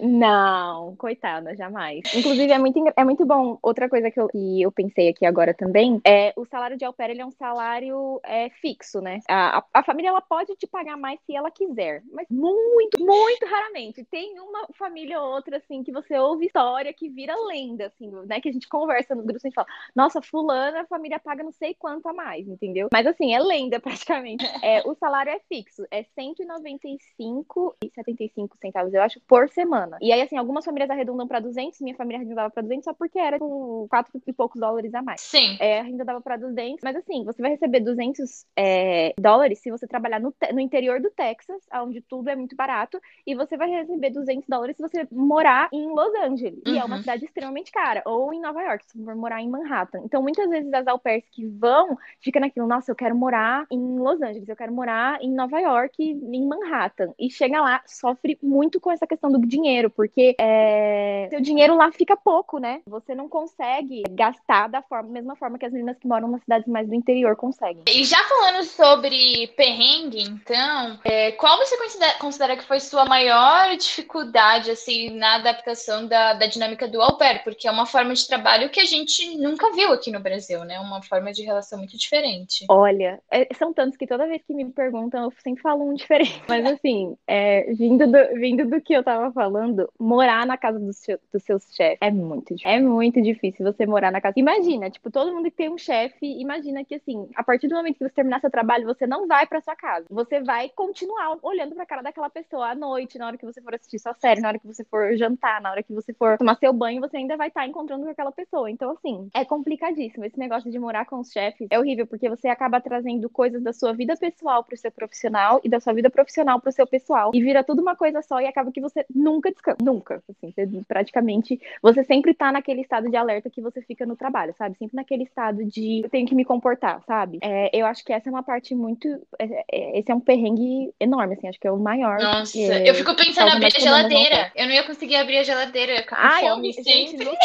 [0.00, 2.02] Não, coitada, jamais.
[2.14, 3.58] Inclusive, é muito, é muito bom.
[3.62, 6.92] Outra coisa que eu, que eu pensei aqui agora também é o salário de au
[6.92, 9.20] pair, ele é um salário é, fixo, né?
[9.28, 13.46] A, a, a, família, ela pode te pagar mais se ela quiser, mas muito, muito
[13.46, 14.04] raramente.
[14.04, 18.40] Tem uma família ou outra, assim, que você ouve história que vira lenda, assim, né?
[18.40, 21.74] Que a gente conversa no grupo, e fala, nossa, fulana, a família paga não sei
[21.74, 22.88] quanto a mais, entendeu?
[22.92, 24.44] Mas, assim, é lenda praticamente.
[24.62, 29.98] É, o salário é fixo, é 195 e 75 centavos, eu acho, por semana.
[30.00, 33.18] E aí, assim, algumas famílias arredondam para 200, minha família arredondava para 200 só porque
[33.18, 35.20] era com 4 e poucos dólares a mais.
[35.20, 35.56] Sim.
[35.60, 40.20] É, arredondava para 200, mas assim, você vai receber 200 é, dólares se você trabalhar
[40.20, 44.48] no, no interior do Texas, onde tudo é muito barato, e você vai receber 200
[44.48, 46.74] dólares se você morar em Los Angeles, uhum.
[46.74, 47.00] e é uma uhum.
[47.00, 50.00] cidade extremamente cara, ou em Nova York, se você for morar em Manhattan.
[50.04, 53.98] Então, muitas vezes as au pairs que vão, fica naquilo, nossa, eu quero morar em
[53.98, 57.12] Los Angeles, eu quero morar em Nova York, em Manhattan.
[57.18, 61.90] E chega lá, sofre muito com essa questão do dinheiro, porque é, seu dinheiro lá
[61.92, 62.80] fica pouco, né?
[62.86, 66.68] Você não consegue gastar da forma, mesma forma que as meninas que moram nas cidades
[66.68, 67.82] mais do interior conseguem.
[67.88, 73.76] E já falando sobre perrengue, então, é, qual você considera, considera, que foi sua maior
[73.76, 77.42] dificuldade, assim, na adaptação da, da dinâmica do au pair?
[77.42, 80.78] Porque é uma forma de trabalho que a gente nunca viu aqui no Brasil, né?
[80.80, 82.66] Uma forma de relação muito diferente.
[82.68, 86.42] Olha, é, são tantos que toda vez que me perguntam, eu sempre falo um diferente.
[86.48, 90.78] Mas, assim, é, é, vindo, do, vindo do que eu tava falando, morar na casa
[90.78, 92.70] dos, seus chefes é muito difícil.
[92.70, 94.38] É muito difícil você morar na casa.
[94.38, 97.96] Imagina, tipo, todo mundo que tem um chefe, imagina que assim, a partir do momento
[97.96, 100.04] que você terminar seu trabalho, você não vai para sua casa.
[100.10, 103.74] Você vai continuar olhando pra cara daquela pessoa à noite, na hora que você for
[103.74, 106.56] assistir sua série, na hora que você for jantar, na hora que você for tomar
[106.56, 108.70] seu banho, você ainda vai estar tá encontrando com aquela pessoa.
[108.70, 110.24] Então, assim, é complicadíssimo.
[110.24, 113.72] Esse negócio de morar com os chefes é horrível, porque você acaba trazendo coisas da
[113.72, 117.40] sua vida pessoal pro seu profissional e da sua vida profissional pro seu pessoal e
[117.40, 121.60] vira tudo uma coisa só e acaba que você nunca descansa, nunca, assim, você, praticamente,
[121.80, 124.76] você sempre tá naquele estado de alerta que você fica no trabalho, sabe?
[124.76, 127.38] Sempre naquele estado de eu tenho que me comportar, sabe?
[127.40, 129.06] É, eu acho que essa é uma parte muito,
[129.38, 132.18] é, é, esse é um perrengue enorme, assim, acho que é o maior.
[132.20, 136.04] Nossa, eu fico pensando em abrir a geladeira, eu não ia conseguir abrir a geladeira
[136.08, 137.24] com Ai, fome eu, sempre.
[137.24, 137.38] Gente,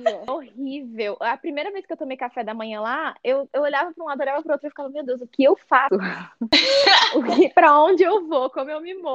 [0.26, 1.18] horrível.
[1.20, 4.06] A primeira vez que eu tomei café da manhã lá, eu, eu olhava pra um
[4.06, 5.94] lado, olhava pro outro e ficava, meu Deus, o que eu faço?
[7.14, 8.48] o que, pra onde eu vou?
[8.48, 9.09] Como eu me movo?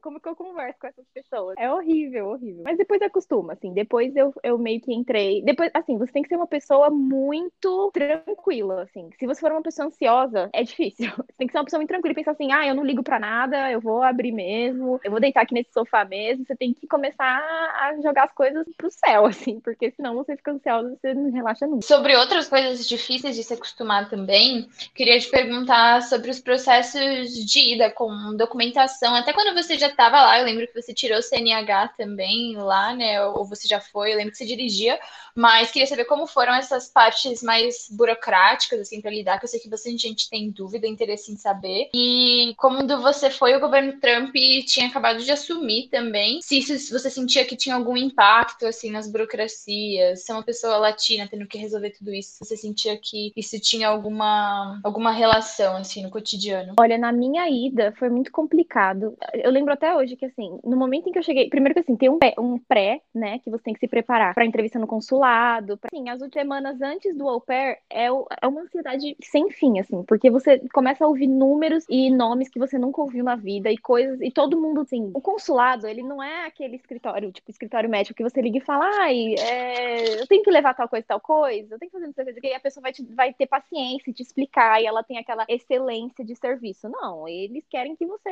[0.00, 1.56] Como que eu converso com essas pessoas?
[1.58, 2.62] É horrível, horrível.
[2.64, 3.72] Mas depois acostuma, assim.
[3.72, 5.42] Depois eu, eu meio que entrei.
[5.42, 9.10] Depois, assim, você tem que ser uma pessoa muito tranquila, assim.
[9.18, 11.08] Se você for uma pessoa ansiosa, é difícil.
[11.28, 13.02] Você tem que ser uma pessoa muito tranquila e pensar assim: ah, eu não ligo
[13.02, 16.44] pra nada, eu vou abrir mesmo, eu vou deitar aqui nesse sofá mesmo.
[16.44, 20.52] Você tem que começar a jogar as coisas pro céu, assim, porque senão você fica
[20.52, 21.86] ansiosa e você não relaxa nunca.
[21.86, 27.74] Sobre outras coisas difíceis de se acostumar também, queria te perguntar sobre os processos de
[27.74, 29.14] ida com documentação.
[29.14, 32.92] Até quando você já estava lá, eu lembro que você tirou o CNH também lá,
[32.92, 33.24] né?
[33.24, 34.98] Ou você já foi, eu lembro que você dirigia,
[35.32, 39.60] mas queria saber como foram essas partes mais burocráticas, assim, para lidar, que eu sei
[39.60, 41.88] que bastante gente tem dúvida, interesse em saber.
[41.94, 44.34] E como você foi, o governo Trump
[44.66, 50.24] tinha acabado de assumir também, se, você sentia que tinha algum impacto, assim, nas burocracias,
[50.24, 54.80] ser uma pessoa latina tendo que resolver tudo isso, você sentia que isso tinha alguma,
[54.82, 56.74] alguma relação, assim, no cotidiano?
[56.80, 59.16] Olha, na minha ida foi muito complicado.
[59.34, 61.96] Eu lembro até hoje que, assim, no momento em que eu cheguei, primeiro que assim,
[61.96, 65.76] tem um, um pré, né, que você tem que se preparar pra entrevista no consulado.
[65.78, 70.02] Pra, assim, as semanas antes do au pair é, é uma ansiedade sem fim, assim,
[70.04, 73.78] porque você começa a ouvir números e nomes que você nunca ouviu na vida e
[73.78, 78.16] coisas, e todo mundo, assim, o consulado, ele não é aquele escritório, tipo, escritório médico
[78.16, 81.74] que você liga e fala, ai, é, eu tenho que levar tal coisa, tal coisa,
[81.74, 83.46] eu tenho que fazer não sei o que, e a pessoa vai, te, vai ter
[83.46, 86.88] paciência te explicar, e ela tem aquela excelência de serviço.
[86.88, 88.30] Não, eles querem que você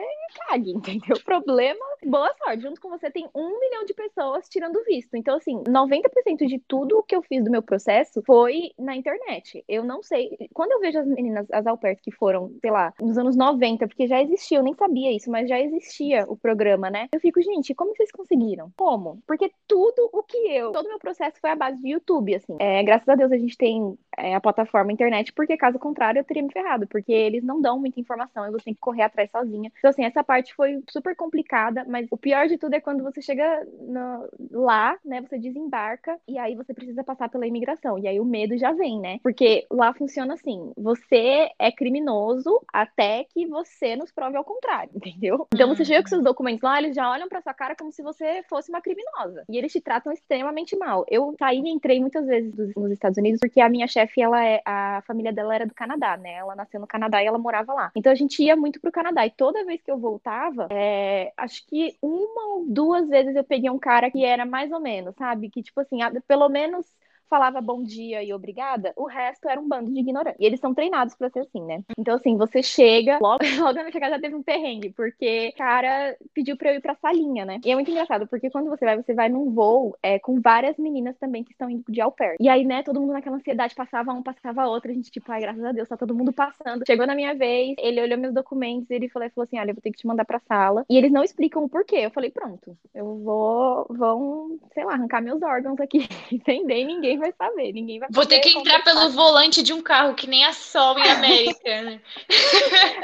[0.49, 1.17] cague, entendeu?
[1.17, 5.17] O problema, boa sorte, junto com você tem um milhão de pessoas tirando visto.
[5.17, 9.65] Então, assim, 90% de tudo que eu fiz do meu processo foi na internet.
[9.69, 13.19] Eu não sei, quando eu vejo as meninas, as pairs que foram, sei lá, nos
[13.19, 17.09] anos 90, porque já existia, eu nem sabia isso, mas já existia o programa, né?
[17.13, 18.73] Eu fico, gente, como vocês conseguiram?
[18.77, 19.19] Como?
[19.27, 22.57] Porque tudo o que eu, todo o meu processo foi a base de YouTube, assim.
[22.59, 26.25] É, graças a Deus a gente tem é, a plataforma internet, porque caso contrário eu
[26.25, 29.31] teria me ferrado, porque eles não dão muita informação e você tem que correr atrás
[29.31, 29.71] sozinha.
[29.79, 33.21] Então, assim, essa parte foi super complicada, mas o pior de tudo é quando você
[33.21, 37.99] chega no, lá, né, você desembarca e aí você precisa passar pela imigração.
[37.99, 39.19] E aí o medo já vem, né?
[39.23, 45.47] Porque lá funciona assim: você é criminoso até que você nos prove ao contrário, entendeu?
[45.53, 48.03] Então você chega com seus documentos lá, eles já olham pra sua cara como se
[48.03, 49.45] você fosse uma criminosa.
[49.49, 51.05] E eles te tratam extremamente mal.
[51.09, 54.63] Eu saí e entrei muitas vezes nos Estados Unidos porque a minha chefe, ela é,
[54.65, 56.35] a família dela era do Canadá, né?
[56.35, 57.91] Ela nasceu no Canadá e ela morava lá.
[57.95, 59.27] Então a gente ia muito pro Canadá.
[59.27, 63.71] E toda vez que eu voltava, é, acho que uma ou duas vezes eu peguei
[63.71, 65.51] um cara que era mais ou menos, sabe?
[65.51, 66.87] Que, tipo assim, pelo menos
[67.29, 70.41] falava bom dia e obrigada, o resto era um bando de ignorantes.
[70.41, 71.83] E eles são treinados para ser assim, né?
[71.99, 75.59] Então, assim, você chega, logo, logo na minha chegada já teve um perrengue, porque o
[75.59, 77.61] cara pediu pra eu ir pra salinha, né?
[77.65, 80.77] E é muito engraçado, porque quando você vai, você vai num voo é, com várias
[80.77, 82.37] meninas também que estão indo de au pair.
[82.41, 85.41] E aí, né, todo mundo naquela ansiedade, passava um, passava outro, a gente, tipo, ai,
[85.41, 86.85] graças a Deus, tá todo mundo passando.
[86.87, 89.83] Chegou na minha vez, ele olhou meus documentos, ele falou, falou assim, olha, eu vou
[89.83, 90.85] ter que te mandar pra sala.
[90.89, 91.97] E eles não explicam o porquê.
[91.97, 95.99] Eu falei, pronto, eu vou, vão, sei lá, arrancar meus órgãos aqui,
[96.33, 99.81] entender, ninguém ninguém vai saber, ninguém vai Vou ter que entrar pelo volante de um
[99.81, 102.01] carro, que nem a Sol em América, né?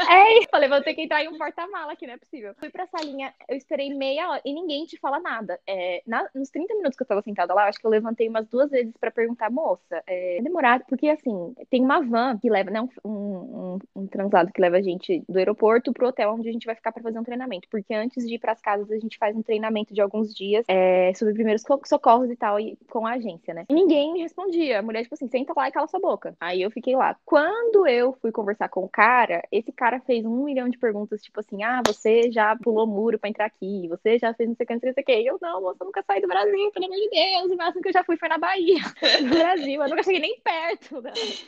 [0.09, 2.55] é isso, falei, vou ter que entrar em um porta-mala aqui, não é possível.
[2.59, 5.59] Fui pra salinha, eu esperei meia hora e ninguém te fala nada.
[5.67, 8.47] É, na, nos 30 minutos que eu tava sentada lá, acho que eu levantei umas
[8.49, 12.71] duas vezes pra perguntar, moça, é, é demorado, porque assim, tem uma van que leva,
[12.71, 16.53] né, um, um, um, translado que leva a gente do aeroporto pro hotel onde a
[16.53, 19.19] gente vai ficar pra fazer um treinamento, porque antes de ir pras casas a gente
[19.19, 23.13] faz um treinamento de alguns dias é, sobre primeiros socorros e tal, e, com a
[23.13, 23.65] agência, né?
[23.69, 24.79] E ninguém ninguém respondia.
[24.79, 26.35] A mulher, tipo assim, senta lá e cala sua boca.
[26.41, 27.17] Aí eu fiquei lá.
[27.25, 31.41] Quando eu fui conversar com o cara, esse cara fez um milhão de perguntas, tipo
[31.41, 34.67] assim, ah, você já pulou muro pra entrar aqui, você já fez não sei o
[34.67, 35.27] que, não sei o que.
[35.27, 37.53] Eu, não, moça, eu nunca saí do Brasil, pelo amor de Deus.
[37.53, 38.81] O máximo que eu já fui foi na Bahia,
[39.23, 39.83] no Brasil.
[39.83, 41.03] Eu nunca cheguei nem perto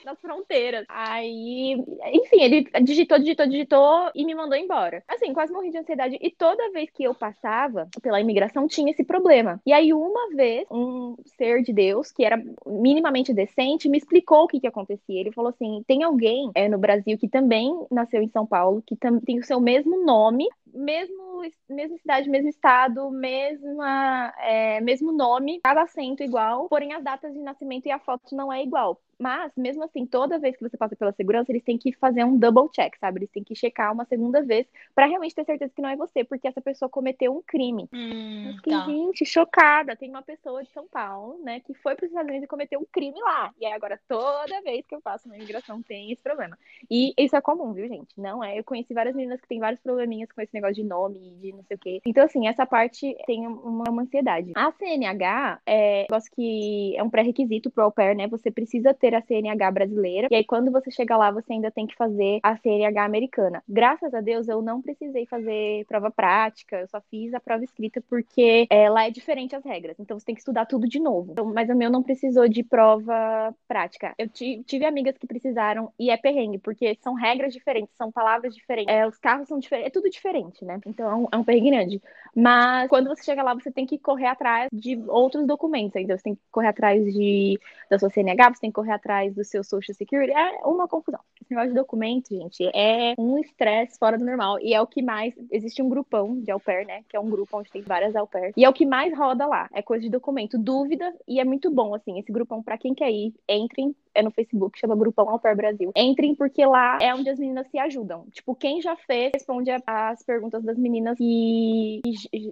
[0.05, 0.85] das fronteiras.
[0.89, 1.73] Aí,
[2.13, 5.03] enfim, ele digitou, digitou, digitou e me mandou embora.
[5.09, 6.19] Assim, quase morri de ansiedade.
[6.21, 9.61] E toda vez que eu passava pela imigração, tinha esse problema.
[9.67, 14.49] E aí, uma vez, um ser de Deus, que era minimamente decente, me explicou o
[14.49, 15.21] que, que acontecia.
[15.21, 18.97] Ele falou assim: tem alguém é, no Brasil que também nasceu em São Paulo, que
[19.25, 25.83] tem o seu mesmo nome, mesmo, mesma cidade, mesmo estado, mesma, é, mesmo nome, cada
[25.83, 29.01] acento igual, porém as datas de nascimento e a foto não é igual.
[29.25, 32.37] Mas, mesmo assim, toda vez que você passa pela segurança, eles têm que fazer um
[32.37, 33.21] double check, sabe?
[33.21, 36.23] Eles têm que checar uma segunda vez para realmente ter certeza que não é você,
[36.23, 37.89] porque essa pessoa cometeu um crime.
[37.91, 38.85] Hum, Eu fiquei, tá.
[38.85, 39.97] gente, chocada.
[39.97, 42.79] Tem uma pessoa de São Paulo, né, que foi para os Estados Unidos e cometeu
[42.79, 43.51] um crime lá.
[43.59, 46.59] E aí agora, toda vez que eu passo na imigração, tem esse problema.
[46.91, 48.21] E isso é comum, viu, gente?
[48.21, 48.59] Não é.
[48.59, 51.53] Eu conheci várias meninas que têm vários probleminhas com esse negócio de nome e de
[51.53, 52.03] não sei o quê.
[52.05, 54.53] Então, assim, essa parte tem uma, uma ansiedade.
[54.55, 58.29] A CNH é um negócio que é um pré-requisito pro au pair, né?
[58.29, 60.29] Você precisa ter a CNH brasileira.
[60.31, 63.63] E aí, quando você chega lá, você ainda tem que fazer a CNH americana.
[63.69, 68.03] Graças a Deus, eu não precisei fazer prova prática, eu só fiz a prova escrita
[68.09, 69.97] porque é, lá é diferente as regras.
[69.99, 71.33] Então, você tem que estudar tudo de novo.
[71.33, 74.15] Então, mas o meu não precisou de prova prática.
[74.19, 78.93] Eu tive amigas que precisaram e é perrengue, porque são regras diferentes, são palavras diferentes,
[78.93, 80.81] é, os carros são diferentes, é tudo diferente, né?
[80.87, 82.03] Então, é um, é um perrengue grande.
[82.35, 85.97] Mas quando você chega lá, você tem que correr atrás de outros documentos.
[85.97, 89.35] Então, você tem que correr atrás de, da sua CNH, você tem que correr atrás
[89.35, 90.33] do seu Social Security.
[90.33, 91.21] É uma confusão.
[91.41, 94.59] Esse negócio de documento, gente, é um estresse fora do normal.
[94.61, 95.35] E é o que mais.
[95.51, 97.03] Existe um grupão de au pair, né?
[97.09, 98.29] Que é um grupo onde tem várias au.
[98.57, 99.69] E é o que mais roda lá.
[99.73, 101.13] É coisa de documento, dúvida.
[101.29, 104.79] E é muito bom, assim, esse grupão, pra quem quer ir, entrem é no Facebook,
[104.79, 105.93] chama Grupão Au Pair Brasil.
[105.97, 108.27] Entrem porque lá é onde as meninas se ajudam.
[108.31, 112.01] Tipo, quem já fez, responde as perguntas das meninas que,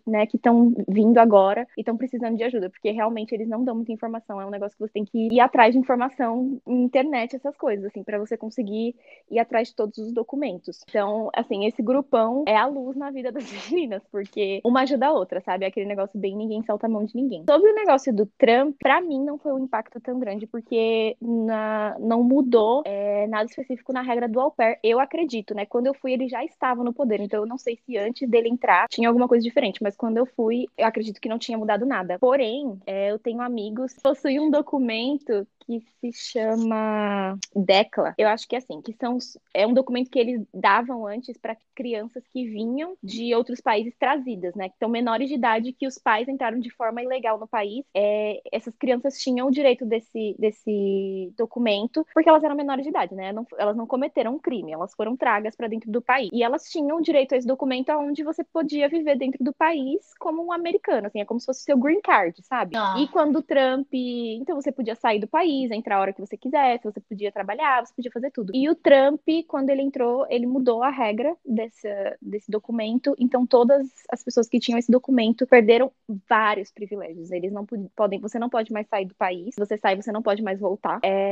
[0.07, 3.75] né, que estão vindo agora e estão precisando de ajuda, porque realmente eles não dão
[3.75, 4.41] muita informação.
[4.41, 8.03] É um negócio que você tem que ir atrás de informação internet, essas coisas, assim,
[8.03, 8.95] para você conseguir
[9.31, 10.81] ir atrás de todos os documentos.
[10.89, 15.13] Então, assim, esse grupão é a luz na vida das meninas, porque uma ajuda a
[15.13, 15.65] outra, sabe?
[15.65, 17.45] É aquele negócio bem ninguém salta a mão de ninguém.
[17.49, 21.17] Sobre o negócio do Trump, para mim não foi um impacto tão grande, porque
[21.53, 25.67] na, não mudou é, nada específico na regra do au pair, eu acredito, né?
[25.67, 28.49] Quando eu fui, ele já estava no poder, então eu não sei se antes dele
[28.49, 31.85] entrar tinha alguma coisa diferente, mas quando eu fui, eu acredito que não tinha mudado
[31.85, 32.19] nada.
[32.19, 38.15] Porém, é, eu tenho amigos que possuem um documento que se chama DECLA.
[38.19, 39.19] Eu acho que é assim, que são
[39.55, 44.55] é um documento que eles davam antes para crianças que vinham de outros países trazidas,
[44.55, 44.71] né?
[44.79, 47.85] São menores de idade que os pais entraram de forma ilegal no país.
[47.95, 53.15] É, essas crianças tinham o direito desse, desse documento porque elas eram menores de idade,
[53.15, 53.33] né?
[53.33, 56.31] Não, elas não cometeram um crime, elas foram tragas para dentro do país.
[56.33, 60.45] E elas tinham direito a esse documento onde você podia viver dentro do país como
[60.45, 62.77] um americano, assim, é como se fosse seu green card, sabe?
[62.77, 62.97] Ah.
[62.99, 66.21] E quando o Trump, então você podia sair do país país, entrar a hora que
[66.21, 68.53] você quisesse, você podia trabalhar, você podia fazer tudo.
[68.55, 71.89] E o Trump, quando ele entrou, ele mudou a regra desse,
[72.21, 75.91] desse documento, então todas as pessoas que tinham esse documento perderam
[76.29, 77.31] vários privilégios.
[77.31, 80.23] Eles não podem, você não pode mais sair do país, se você sai, você não
[80.23, 81.01] pode mais voltar.
[81.03, 81.32] É,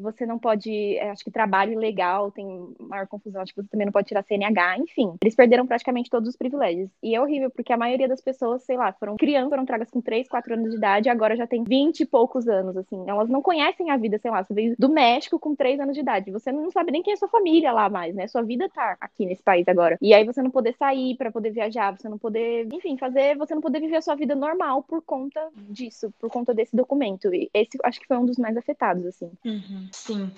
[0.00, 3.86] você não pode, é, acho que trabalho ilegal tem maior confusão, acho que você também
[3.86, 5.14] não pode tirar CNH, enfim.
[5.22, 6.90] Eles perderam praticamente todos os privilégios.
[7.02, 10.00] E é horrível, porque a maioria das pessoas, sei lá, foram crianças, foram tragas com
[10.00, 13.04] 3, 4 anos de idade, agora já tem 20 e poucos anos, assim.
[13.08, 16.00] Elas não conhecem a vida, sei lá, você veio do México com três anos de
[16.00, 18.26] idade, você não sabe nem quem é sua família lá mais, né?
[18.26, 19.96] Sua vida tá aqui nesse país agora.
[20.00, 23.54] E aí você não poder sair para poder viajar, você não poder, enfim, fazer, você
[23.54, 27.32] não poder viver a sua vida normal por conta disso, por conta desse documento.
[27.34, 29.15] E esse acho que foi um dos mais afetados, assim.
[29.44, 30.30] Uhum, sim.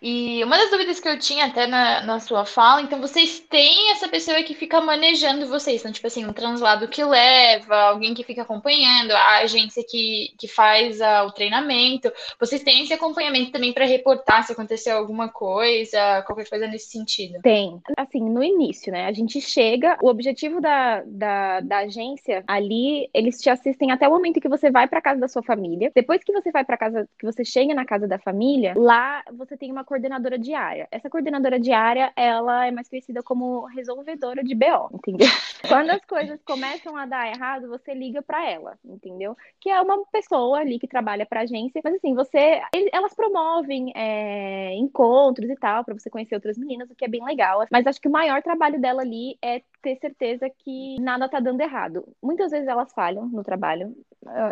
[0.00, 3.90] E uma das dúvidas que eu tinha até na, na sua fala, então vocês têm
[3.90, 8.24] essa pessoa que fica manejando vocês, então, tipo assim, um translado que leva, alguém que
[8.24, 12.12] fica acompanhando, a agência que, que faz uh, o treinamento.
[12.38, 17.40] Vocês têm esse acompanhamento também para reportar se aconteceu alguma coisa, qualquer coisa nesse sentido?
[17.42, 17.80] Tem.
[17.96, 19.06] Assim, no início, né?
[19.06, 24.10] A gente chega, o objetivo da, da, da agência ali, eles te assistem até o
[24.10, 25.90] momento que você vai para casa da sua família.
[25.94, 29.56] Depois que você vai para casa, que você chega na casa da família, lá você
[29.56, 30.86] tem uma coordenadora diária.
[30.90, 35.28] Essa coordenadora diária, ela é mais conhecida como resolvedora de BO, entendeu?
[35.66, 39.36] Quando as coisas começam a dar errado, você liga para ela, entendeu?
[39.58, 42.60] Que é uma pessoa ali que trabalha para agência, mas assim, você
[42.92, 47.24] elas promovem é, encontros e tal, para você conhecer outras meninas, o que é bem
[47.24, 47.64] legal.
[47.70, 51.60] Mas acho que o maior trabalho dela ali é ter certeza que nada tá dando
[51.60, 52.04] errado.
[52.22, 53.94] Muitas vezes elas falham no trabalho,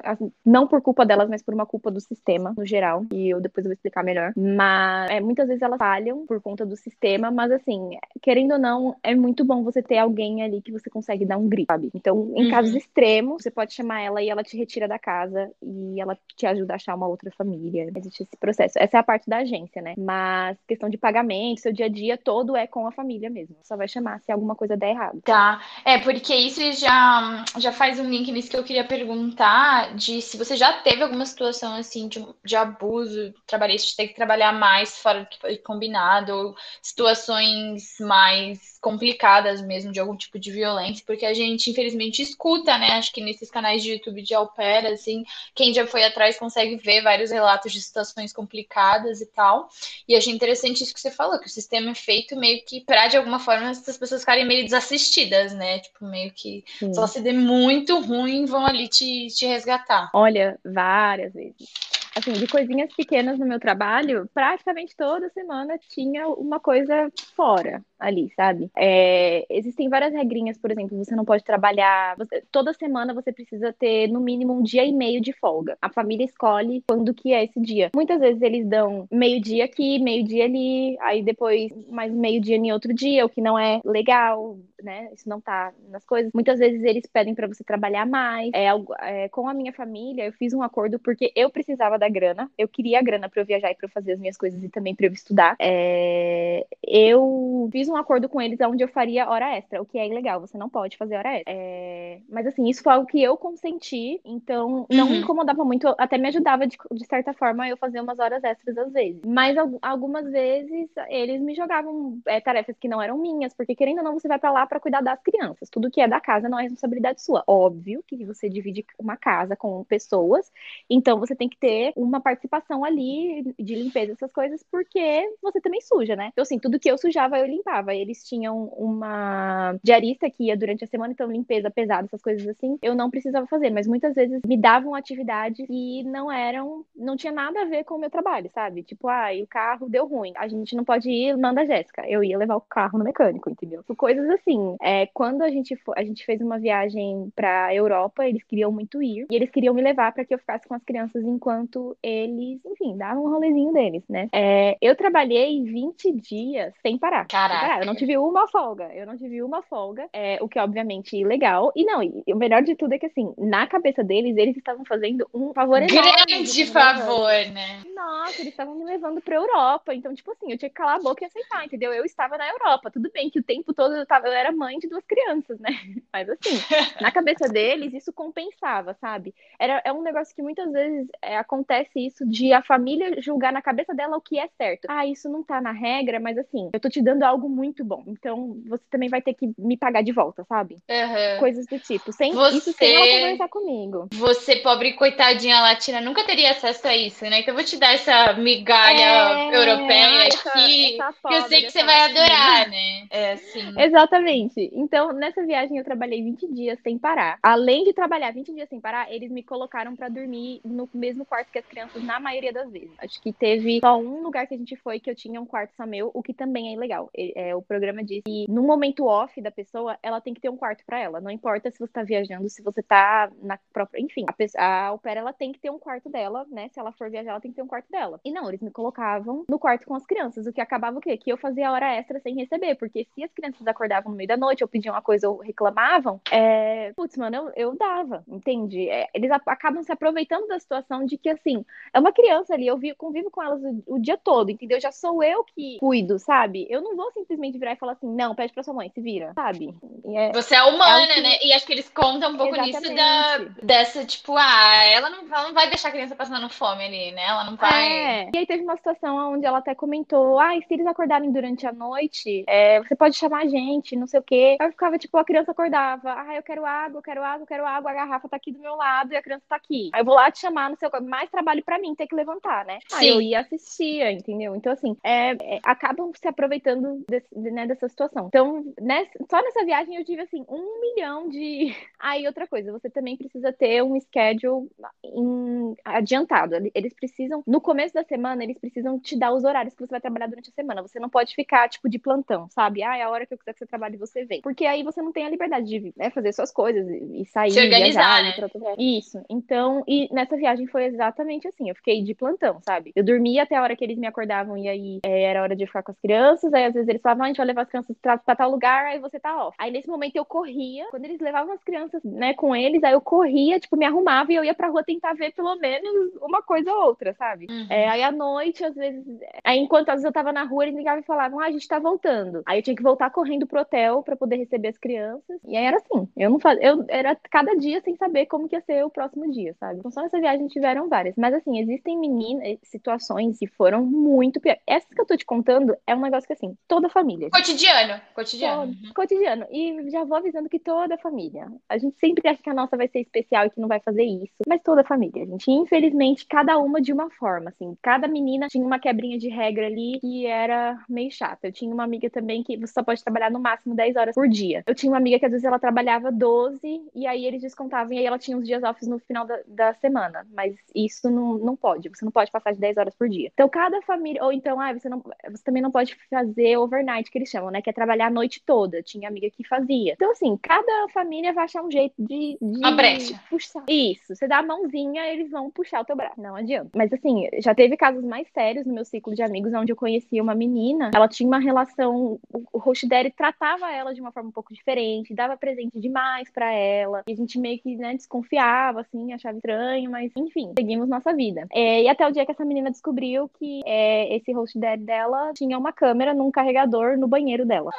[0.04, 3.40] assim, não por culpa delas, mas por uma culpa do sistema no geral, e eu
[3.40, 4.32] depois vou explicar melhor.
[4.36, 7.90] Mas é, muitas vezes elas falham por conta do sistema, mas assim,
[8.20, 11.48] querendo ou não, é muito bom você ter alguém ali que você consegue dar um
[11.48, 11.90] grito, sabe?
[11.94, 12.50] Então, em uhum.
[12.50, 16.46] casos extremos, você pode chamar ela e ela te retira da casa e ela te
[16.46, 17.90] ajuda a achar uma outra família.
[17.96, 18.78] Existe esse processo.
[18.78, 19.94] Essa é a parte da agência, né?
[19.96, 23.56] Mas questão de pagamento, seu dia a dia todo é com a família mesmo.
[23.62, 25.19] Só vai chamar se alguma coisa der errado.
[25.22, 25.60] Tá.
[25.84, 30.36] É, porque isso já, já faz um link nisso que eu queria perguntar, de se
[30.38, 34.98] você já teve alguma situação, assim, de, de abuso trabalhista, de ter que trabalhar mais
[34.98, 41.04] fora do que foi combinado, ou situações mais complicadas mesmo, de algum tipo de violência,
[41.06, 45.22] porque a gente, infelizmente, escuta, né, acho que nesses canais de YouTube de Alpera, assim,
[45.54, 49.68] quem já foi atrás consegue ver vários relatos de situações complicadas e tal,
[50.08, 53.08] e achei interessante isso que você falou, que o sistema é feito meio que para,
[53.08, 55.09] de alguma forma, essas pessoas ficarem meio desassistidas,
[55.54, 56.92] né, tipo, meio que Sim.
[56.94, 60.10] só se der muito ruim, vão ali te, te resgatar.
[60.14, 66.58] Olha, várias vezes assim, de coisinhas pequenas no meu trabalho, praticamente toda semana tinha uma
[66.58, 68.70] coisa fora ali, sabe?
[68.76, 72.16] É, existem várias regrinhas, por exemplo, você não pode trabalhar.
[72.16, 75.76] Você, toda semana você precisa ter no mínimo um dia e meio de folga.
[75.80, 77.90] A família escolhe quando que é esse dia.
[77.94, 83.24] Muitas vezes eles dão meio-dia aqui, meio-dia ali, aí depois mais meio-dia em outro dia,
[83.24, 85.10] o que não é legal, né?
[85.14, 86.32] Isso não tá nas coisas.
[86.32, 88.50] Muitas vezes eles pedem para você trabalhar mais.
[88.54, 88.68] É,
[89.00, 92.68] é, com a minha família, eu fiz um acordo porque eu precisava da grana, eu
[92.68, 94.94] queria a grana para eu viajar e para eu fazer as minhas coisas e também
[94.94, 95.56] para eu estudar.
[95.58, 100.06] É, eu fiz um acordo com eles onde eu faria hora extra, o que é
[100.06, 101.52] ilegal, você não pode fazer hora extra.
[101.52, 102.20] É...
[102.28, 105.12] Mas assim, isso foi algo que eu consenti, então não uhum.
[105.12, 108.76] me incomodava muito, até me ajudava de, de certa forma eu fazer umas horas extras
[108.78, 109.20] às vezes.
[109.24, 114.04] Mas algumas vezes eles me jogavam é, tarefas que não eram minhas, porque querendo ou
[114.04, 115.68] não, você vai para lá para cuidar das crianças.
[115.70, 117.42] Tudo que é da casa não é responsabilidade sua.
[117.46, 120.52] Óbvio que você divide uma casa com pessoas,
[120.88, 125.80] então você tem que ter uma participação ali de limpeza, essas coisas, porque você também
[125.80, 126.28] suja, né?
[126.32, 127.79] Então, assim, tudo que eu sujava, eu limpava.
[127.88, 132.78] Eles tinham uma diarista que ia durante a semana, então limpeza pesada, essas coisas assim,
[132.82, 137.32] eu não precisava fazer, mas muitas vezes me davam atividades que não eram, não tinha
[137.32, 138.82] nada a ver com o meu trabalho, sabe?
[138.82, 142.08] Tipo, ah, o carro deu ruim, a gente não pode ir, manda a Jéssica.
[142.08, 143.82] Eu ia levar o carro no mecânico, entendeu?
[143.96, 144.76] Coisas assim.
[144.80, 149.26] É, quando a gente, a gente fez uma viagem pra Europa, eles queriam muito ir,
[149.30, 152.96] e eles queriam me levar para que eu ficasse com as crianças enquanto eles, enfim,
[152.96, 154.28] davam um rolezinho deles, né?
[154.32, 157.26] É, eu trabalhei 20 dias sem parar.
[157.26, 157.66] Caraca.
[157.70, 157.80] Parar.
[157.80, 158.90] Eu não tive uma folga.
[158.92, 161.72] Eu não tive uma folga, é, o que é obviamente ilegal.
[161.76, 164.84] E não, e o melhor de tudo é que assim, na cabeça deles, eles estavam
[164.84, 167.82] fazendo um favor Grande favor, né?
[167.94, 169.94] Nossa, eles estavam me levando pra Europa.
[169.94, 171.92] Então, tipo assim, eu tinha que calar a boca e aceitar, entendeu?
[171.92, 172.90] Eu estava na Europa.
[172.90, 175.70] Tudo bem que o tempo todo eu, tava, eu era mãe de duas crianças, né?
[176.12, 176.58] Mas assim,
[177.00, 179.34] na cabeça deles, isso compensava, sabe?
[179.58, 183.62] Era, é um negócio que muitas vezes é, acontece isso de a família julgar na
[183.62, 184.86] cabeça dela o que é certo.
[184.88, 188.02] Ah, isso não tá na regra, mas assim, eu tô te dando algo muito bom.
[188.06, 190.78] Então, você também vai ter que me pagar de volta, sabe?
[190.88, 191.38] Uhum.
[191.38, 192.12] Coisas do tipo.
[192.12, 192.56] Sem, você...
[192.56, 194.08] Isso sem ela conversar comigo.
[194.12, 197.40] Você, pobre coitadinha latina, nunca teria acesso a isso, né?
[197.40, 199.56] Então eu vou te dar essa migalha é...
[199.56, 201.00] europeia essa, aqui.
[201.00, 203.06] Essa que eu sei que você vai adorar, né?
[203.10, 203.80] É assim.
[203.80, 204.70] Exatamente.
[204.72, 207.38] Então, nessa viagem eu trabalhei 20 dias sem parar.
[207.42, 211.50] Além de trabalhar 20 dias sem parar, eles me colocaram para dormir no mesmo quarto
[211.50, 212.90] que as crianças na maioria das vezes.
[212.98, 215.74] Acho que teve só um lugar que a gente foi que eu tinha um quarto
[215.76, 217.10] só meu, o que também é ilegal.
[217.16, 220.56] É, o programa diz que no momento off da pessoa, ela tem que ter um
[220.56, 221.20] quarto para ela.
[221.20, 224.00] Não importa se você tá viajando, se você tá na própria.
[224.00, 226.68] Enfim, a, pessoa, a ela tem que ter um quarto dela, né?
[226.68, 228.20] Se ela for viajar, ela tem que ter um quarto dela.
[228.24, 231.16] E não, eles me colocavam no quarto com as crianças, o que acabava o quê?
[231.16, 234.36] Que eu fazia hora extra sem receber, porque se as crianças acordavam no meio da
[234.36, 236.92] noite, ou pediam uma coisa ou reclamavam, é...
[236.94, 238.88] putz, mano, eu, eu dava, entende?
[238.88, 242.78] É, eles acabam se aproveitando da situação de que, assim, é uma criança ali, eu
[242.78, 244.80] vi, convivo com elas o, o dia todo, entendeu?
[244.80, 246.66] Já sou eu que cuido, sabe?
[246.70, 249.32] Eu não vou simplesmente virar e falar assim, não, pede pra sua mãe, se vira,
[249.34, 249.74] sabe?
[250.06, 251.20] É, Você é humana, é que...
[251.20, 251.38] né?
[251.42, 252.80] E acho que eles contam um pouco Exatamente.
[252.80, 256.84] nisso da, dessa, tipo, ah, ela não, ela não vai deixar a criança passando fome
[256.84, 257.24] ali, né?
[257.26, 257.92] Ela não vai.
[257.92, 258.30] É.
[258.32, 261.72] E aí teve uma situação onde ela até comentou: ah, se eles acordarem durante a
[261.72, 264.56] noite, é, você pode chamar a gente, não sei o quê.
[264.60, 267.46] Aí eu ficava, tipo, a criança acordava, ah, eu quero água, eu quero água, eu
[267.46, 269.90] quero água, a garrafa tá aqui do meu lado e a criança tá aqui.
[269.92, 271.00] Aí eu vou lá te chamar, não sei o quê.
[271.00, 272.78] Mais trabalho pra mim ter que levantar, né?
[272.88, 272.96] Sim.
[272.96, 274.54] Aí eu ia assistia, entendeu?
[274.54, 278.26] Então, assim, é, é, acabam se aproveitando desse, né, dessa situação.
[278.28, 281.74] Então, nessa, só nessa viagem eu tive, assim, um milhão de.
[281.98, 284.68] Aí, outra coisa, você também precisa ter um schedule
[285.04, 285.74] em...
[285.84, 286.54] adiantado.
[286.74, 290.00] Eles precisam, no começo da semana, eles precisam te dar os horários que você vai
[290.00, 290.82] trabalhar durante a semana.
[290.82, 292.82] Você não pode ficar, tipo, de plantão, sabe?
[292.82, 294.40] Ah, é a hora que eu quiser que você trabalhe, você vem.
[294.40, 297.50] Porque aí você não tem a liberdade de né, fazer suas coisas e sair.
[297.50, 298.74] Se organizar, viajar, né?
[298.78, 299.22] Isso.
[299.28, 301.68] Então, e nessa viagem foi exatamente assim.
[301.68, 302.92] Eu fiquei de plantão, sabe?
[302.94, 305.66] Eu dormia até a hora que eles me acordavam e aí é, era hora de
[305.66, 306.52] ficar com as crianças.
[306.52, 308.50] Aí às vezes eles falavam, ah, a gente vai levar as crianças pra, pra tal
[308.50, 309.56] lugar, aí você tá off.
[309.58, 310.86] Aí nesse momento eu corria.
[310.90, 314.36] Quando eles levavam as crianças, né, com eles, aí eu corria, tipo, me arrumava e
[314.36, 317.46] eu ia pra rua tentar ver pelo menos uma coisa ou outra, sabe?
[317.50, 317.66] Uhum.
[317.68, 319.04] É, aí à noite, às vezes.
[319.44, 321.66] Aí enquanto às vezes eu tava na rua, eles ligavam e falavam, ah, a gente
[321.66, 322.42] tá voltando.
[322.46, 325.40] Aí eu tinha que voltar correndo pro hotel pra poder receber as crianças.
[325.44, 326.08] E aí era assim.
[326.16, 326.64] Eu não fazia.
[326.64, 329.78] Eu era cada dia sem saber como que ia ser o próximo dia, sabe?
[329.78, 331.14] Então só nessa viagem tiveram várias.
[331.16, 334.60] Mas assim, existem meninas, situações que foram muito piores.
[334.66, 336.99] Essas que eu tô te contando é um negócio que assim, toda família.
[337.30, 338.00] Cotidiano.
[338.14, 338.74] Cotidiano.
[338.74, 339.46] Todo, cotidiano.
[339.50, 341.46] E já vou avisando que toda família.
[341.68, 344.04] A gente sempre acha que a nossa vai ser especial e que não vai fazer
[344.04, 344.34] isso.
[344.46, 345.50] Mas toda família, gente.
[345.50, 347.76] Infelizmente, cada uma de uma forma, assim.
[347.82, 351.48] Cada menina tinha uma quebrinha de regra ali que era meio chata.
[351.48, 354.28] Eu tinha uma amiga também que você só pode trabalhar no máximo 10 horas por
[354.28, 354.62] dia.
[354.66, 357.98] Eu tinha uma amiga que às vezes ela trabalhava 12 e aí eles descontavam e
[357.98, 360.26] aí ela tinha uns dias off no final da, da semana.
[360.32, 361.88] Mas isso não, não pode.
[361.88, 363.30] Você não pode passar de 10 horas por dia.
[363.32, 364.24] Então, cada família.
[364.24, 367.62] Ou então, ah, você, não, você também não pode fazer overnight, que eles chamam, né?
[367.62, 368.82] Que é trabalhar a noite toda.
[368.82, 369.92] Tinha amiga que fazia.
[369.92, 372.38] Então, assim, cada família vai achar um jeito de.
[372.40, 373.20] de a brecha.
[373.28, 373.64] Puxar.
[373.68, 374.14] Isso.
[374.14, 376.20] Você dá a mãozinha, eles vão puxar o teu braço.
[376.20, 376.70] Não adianta.
[376.74, 380.20] Mas, assim, já teve casos mais sérios no meu ciclo de amigos, onde eu conheci
[380.20, 380.90] uma menina.
[380.94, 382.18] Ela tinha uma relação.
[382.52, 386.52] o host daddy tratava ela de uma forma um pouco diferente, dava presente demais para
[386.52, 391.12] ela, e a gente meio que, né, desconfiava, assim, achava estranho, mas enfim, seguimos nossa
[391.12, 391.46] vida.
[391.52, 395.32] É, e até o dia que essa menina descobriu que é, esse host daddy dela
[395.34, 397.70] tinha uma câmera num carregador no banheiro dela.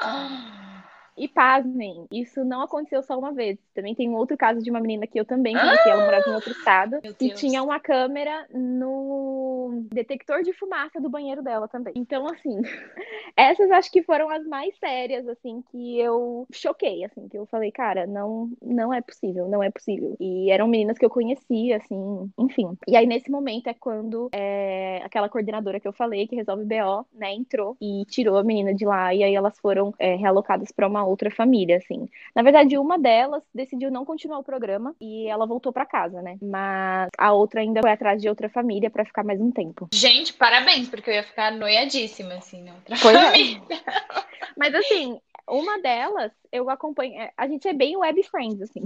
[1.17, 3.57] E pasmem, isso não aconteceu só uma vez.
[3.73, 6.33] Também tem um outro caso de uma menina que eu também conheci, ela morava em
[6.33, 11.93] outro estado, e tinha uma câmera no detector de fumaça do banheiro dela também.
[11.95, 12.61] Então, assim,
[13.35, 17.71] essas acho que foram as mais sérias, assim, que eu choquei, assim, que eu falei,
[17.71, 20.15] cara, não, não é possível, não é possível.
[20.19, 22.77] E eram meninas que eu conhecia, assim, enfim.
[22.87, 27.05] E aí, nesse momento, é quando é, aquela coordenadora que eu falei, que resolve BO,
[27.13, 30.87] né, entrou e tirou a menina de lá, e aí elas foram é, realocadas para
[30.87, 32.07] uma uma outra família, assim.
[32.35, 36.37] Na verdade, uma delas decidiu não continuar o programa e ela voltou para casa, né?
[36.41, 39.89] Mas a outra ainda foi atrás de outra família para ficar mais um tempo.
[39.93, 43.21] Gente, parabéns, porque eu ia ficar noiadíssima, assim, na outra pois é.
[43.21, 43.61] família.
[43.69, 44.21] É.
[44.57, 45.19] Mas assim,
[45.51, 47.19] uma delas, eu acompanho.
[47.19, 48.81] É, a gente é bem web friends, assim.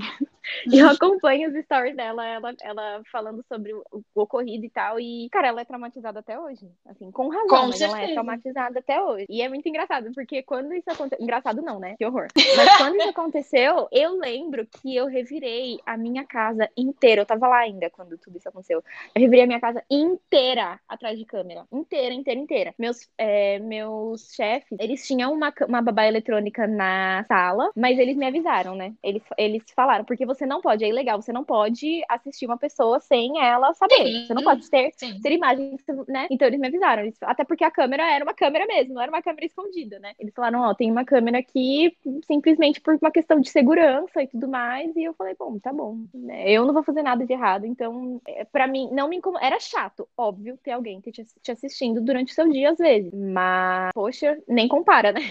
[0.72, 5.00] eu acompanho os stories dela, ela, ela falando sobre o, o, ocorrido e tal.
[5.00, 6.68] E, cara, ela é traumatizada até hoje.
[6.88, 7.86] Assim, com razão, com certeza.
[7.86, 9.26] ela é traumatizada até hoje.
[9.30, 11.24] E é muito engraçado, porque quando isso aconteceu.
[11.24, 11.96] Engraçado não, né?
[11.98, 12.28] Que horror.
[12.58, 17.22] Mas quando isso aconteceu, eu lembro que eu revirei a minha casa inteira.
[17.22, 18.84] Eu tava lá ainda quando tudo isso aconteceu.
[19.14, 21.66] Eu revirei a minha casa inteira atrás de câmera.
[21.72, 22.74] Inteira, inteira, inteira.
[22.80, 28.26] Meus, é, meus chefes, eles tinham uma, uma babá eletrônica na sala, mas eles me
[28.26, 28.94] avisaram, né?
[29.04, 33.00] Eles, eles falaram, porque você não pode, é ilegal, você não pode assistir uma pessoa
[33.00, 34.06] sem ela saber.
[34.06, 34.28] Sim.
[34.28, 36.28] Você não pode ter, ter imagens, né?
[36.30, 37.04] Então eles me avisaram.
[37.04, 40.14] Eles, até porque a câmera era uma câmera mesmo, não era uma câmera escondida, né?
[40.20, 41.96] Eles falaram, ó, tem uma câmera aqui
[42.26, 44.96] simplesmente por uma questão de segurança e tudo mais.
[44.96, 45.98] E eu falei, bom, tá bom.
[46.14, 46.50] Né?
[46.50, 47.66] Eu não vou fazer nada de errado.
[47.66, 49.46] Então, é, para mim, não me incomoda.
[49.46, 53.12] Era chato, óbvio, ter alguém te, te assistindo durante o seu dia, às vezes.
[53.14, 55.22] Mas, poxa, nem compara, né?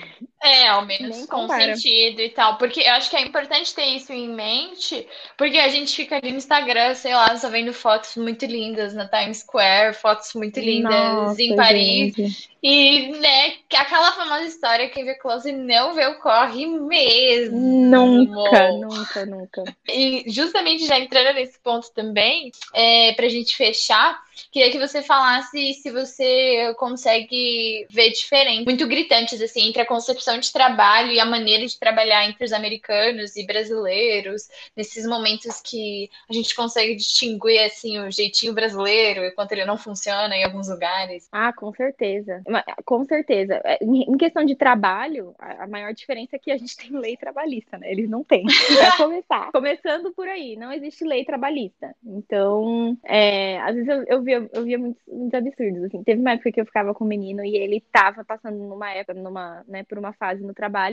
[0.42, 2.56] É, ao menos com sentido e tal.
[2.56, 5.06] Porque eu acho que é importante ter isso em mente,
[5.36, 9.06] porque a gente fica ali no Instagram, sei lá, só vendo fotos muito lindas na
[9.06, 12.14] Times Square, fotos muito lindas Nossa, em Paris.
[12.14, 12.54] Gente.
[12.66, 17.58] E, né, aquela famosa história, quem vê close não vê o corre mesmo.
[17.58, 19.64] Nunca, nunca, nunca.
[19.86, 24.18] E justamente já entrando nesse ponto também, é, pra gente fechar,
[24.50, 30.38] queria que você falasse se você consegue ver diferenças muito gritantes, assim, entre a concepção
[30.38, 36.10] de trabalho e a maneira de trabalhar entre os americanos e brasileiros, nesses momentos que
[36.28, 41.28] a gente consegue distinguir, assim, o jeitinho brasileiro, enquanto ele não funciona em alguns lugares.
[41.32, 42.42] Ah, com certeza
[42.84, 43.60] com certeza.
[43.64, 47.78] É, em questão de trabalho, a maior diferença é que a gente tem lei trabalhista,
[47.78, 47.90] né?
[47.90, 48.44] Eles não têm.
[48.44, 49.52] Para começar.
[49.52, 51.94] Começando por aí, não existe lei trabalhista.
[52.04, 56.02] Então, é, às vezes eu, eu, via, eu via muitos, muitos, absurdos, assim.
[56.02, 59.14] Teve uma época que eu ficava com um menino e ele tava passando numa época,
[59.14, 60.83] numa, né, por uma fase no trabalho,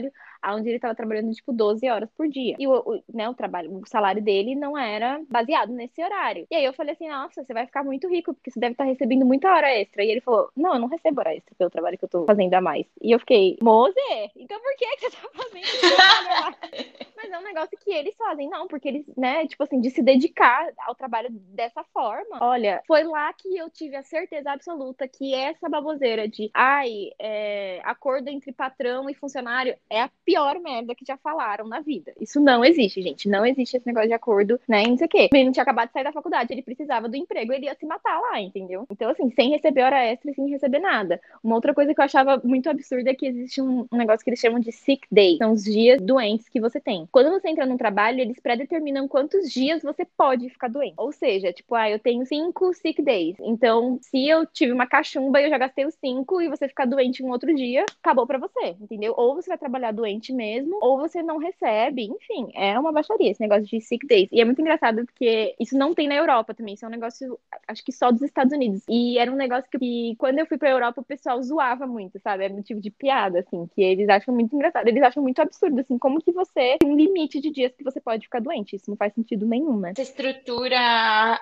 [0.50, 2.56] onde ele tava trabalhando, tipo, 12 horas por dia.
[2.58, 6.46] E o, o, né, o trabalho, o salário dele não era baseado nesse horário.
[6.50, 8.84] E aí eu falei assim, nossa, você vai ficar muito rico, porque você deve estar
[8.84, 10.04] tá recebendo muita hora extra.
[10.04, 12.54] E ele falou, não, eu não recebo hora extra pelo trabalho que eu tô fazendo
[12.54, 12.86] a mais.
[13.00, 13.94] E eu fiquei, Moze,
[14.36, 17.02] então por que, que você tá fazendo?
[17.22, 20.02] Mas é um negócio que eles fazem, não, porque eles, né, tipo assim, de se
[20.02, 22.38] dedicar ao trabalho dessa forma.
[22.40, 27.80] Olha, foi lá que eu tive a certeza absoluta que essa baboseira de, ai, é,
[27.84, 32.12] acordo entre patrão e funcionário é a pior merda que já falaram na vida.
[32.20, 33.28] Isso não existe, gente.
[33.28, 35.28] Não existe esse negócio de acordo, né, não sei o quê.
[35.32, 37.86] Ele não tinha acabado de sair da faculdade, ele precisava do emprego, ele ia se
[37.86, 38.86] matar lá, entendeu?
[38.90, 41.20] Então, assim, sem receber hora extra e sem receber nada.
[41.42, 44.40] Uma outra coisa que eu achava muito absurda é que existe um, negócio que eles
[44.40, 45.36] chamam de sick day.
[45.38, 47.06] São os dias doentes que você tem.
[47.12, 50.94] Quando você entra num trabalho, eles predeterminam quantos dias você pode ficar doente.
[50.96, 53.36] Ou seja, tipo, ah, eu tenho cinco sick days.
[53.40, 56.86] Então, se eu tive uma cachumba e eu já gastei os cinco e você ficar
[56.86, 59.12] doente um outro dia, acabou para você, entendeu?
[59.16, 62.04] Ou você vai trabalhar doente mesmo, ou você não recebe.
[62.04, 64.28] Enfim, é uma baixaria esse negócio de sick days.
[64.32, 66.74] E é muito engraçado porque isso não tem na Europa também.
[66.74, 67.38] Isso é um negócio,
[67.68, 68.82] acho que só dos Estados Unidos.
[68.88, 72.18] E era um negócio que, que quando eu fui pra Europa, o pessoal zoava muito,
[72.20, 72.44] sabe?
[72.44, 74.88] É motivo de piada, assim, que eles acham muito engraçado.
[74.88, 78.24] Eles acham muito absurdo, assim, como que você tem limite de dias que você pode
[78.24, 78.76] ficar doente.
[78.76, 79.92] Isso não faz sentido nenhum, né?
[79.92, 80.78] Essa estrutura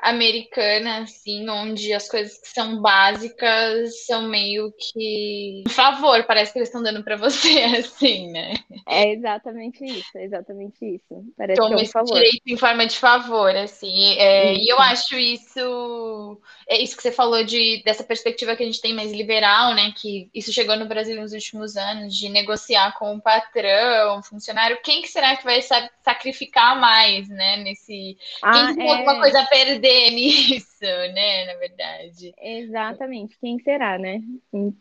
[0.02, 6.58] americana, assim, onde as coisas que são básicas são meio que um favor, parece que
[6.58, 8.54] eles estão dando para você, assim, né?
[8.88, 11.24] É exatamente isso, é exatamente isso.
[11.36, 12.14] Parece Toma que é um favor.
[12.14, 14.14] direito em forma de favor, assim.
[14.18, 18.66] É, e eu acho isso, é isso que você falou de dessa perspectiva que a
[18.66, 19.92] gente tem mais liberal, né?
[19.96, 24.78] Que isso chegou no Brasil nos últimos anos, de negociar com o patrão, funcionário.
[24.82, 27.56] Quem que será que vai saber sacrificar mais, né?
[27.58, 28.16] Nesse.
[28.42, 28.92] Ah, Quem tem é.
[28.96, 30.84] alguma coisa a perder nisso,
[31.14, 31.46] né?
[31.46, 32.32] Na verdade.
[32.40, 34.20] Exatamente, quem será, né?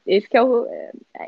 [0.06, 0.68] Esse que é o.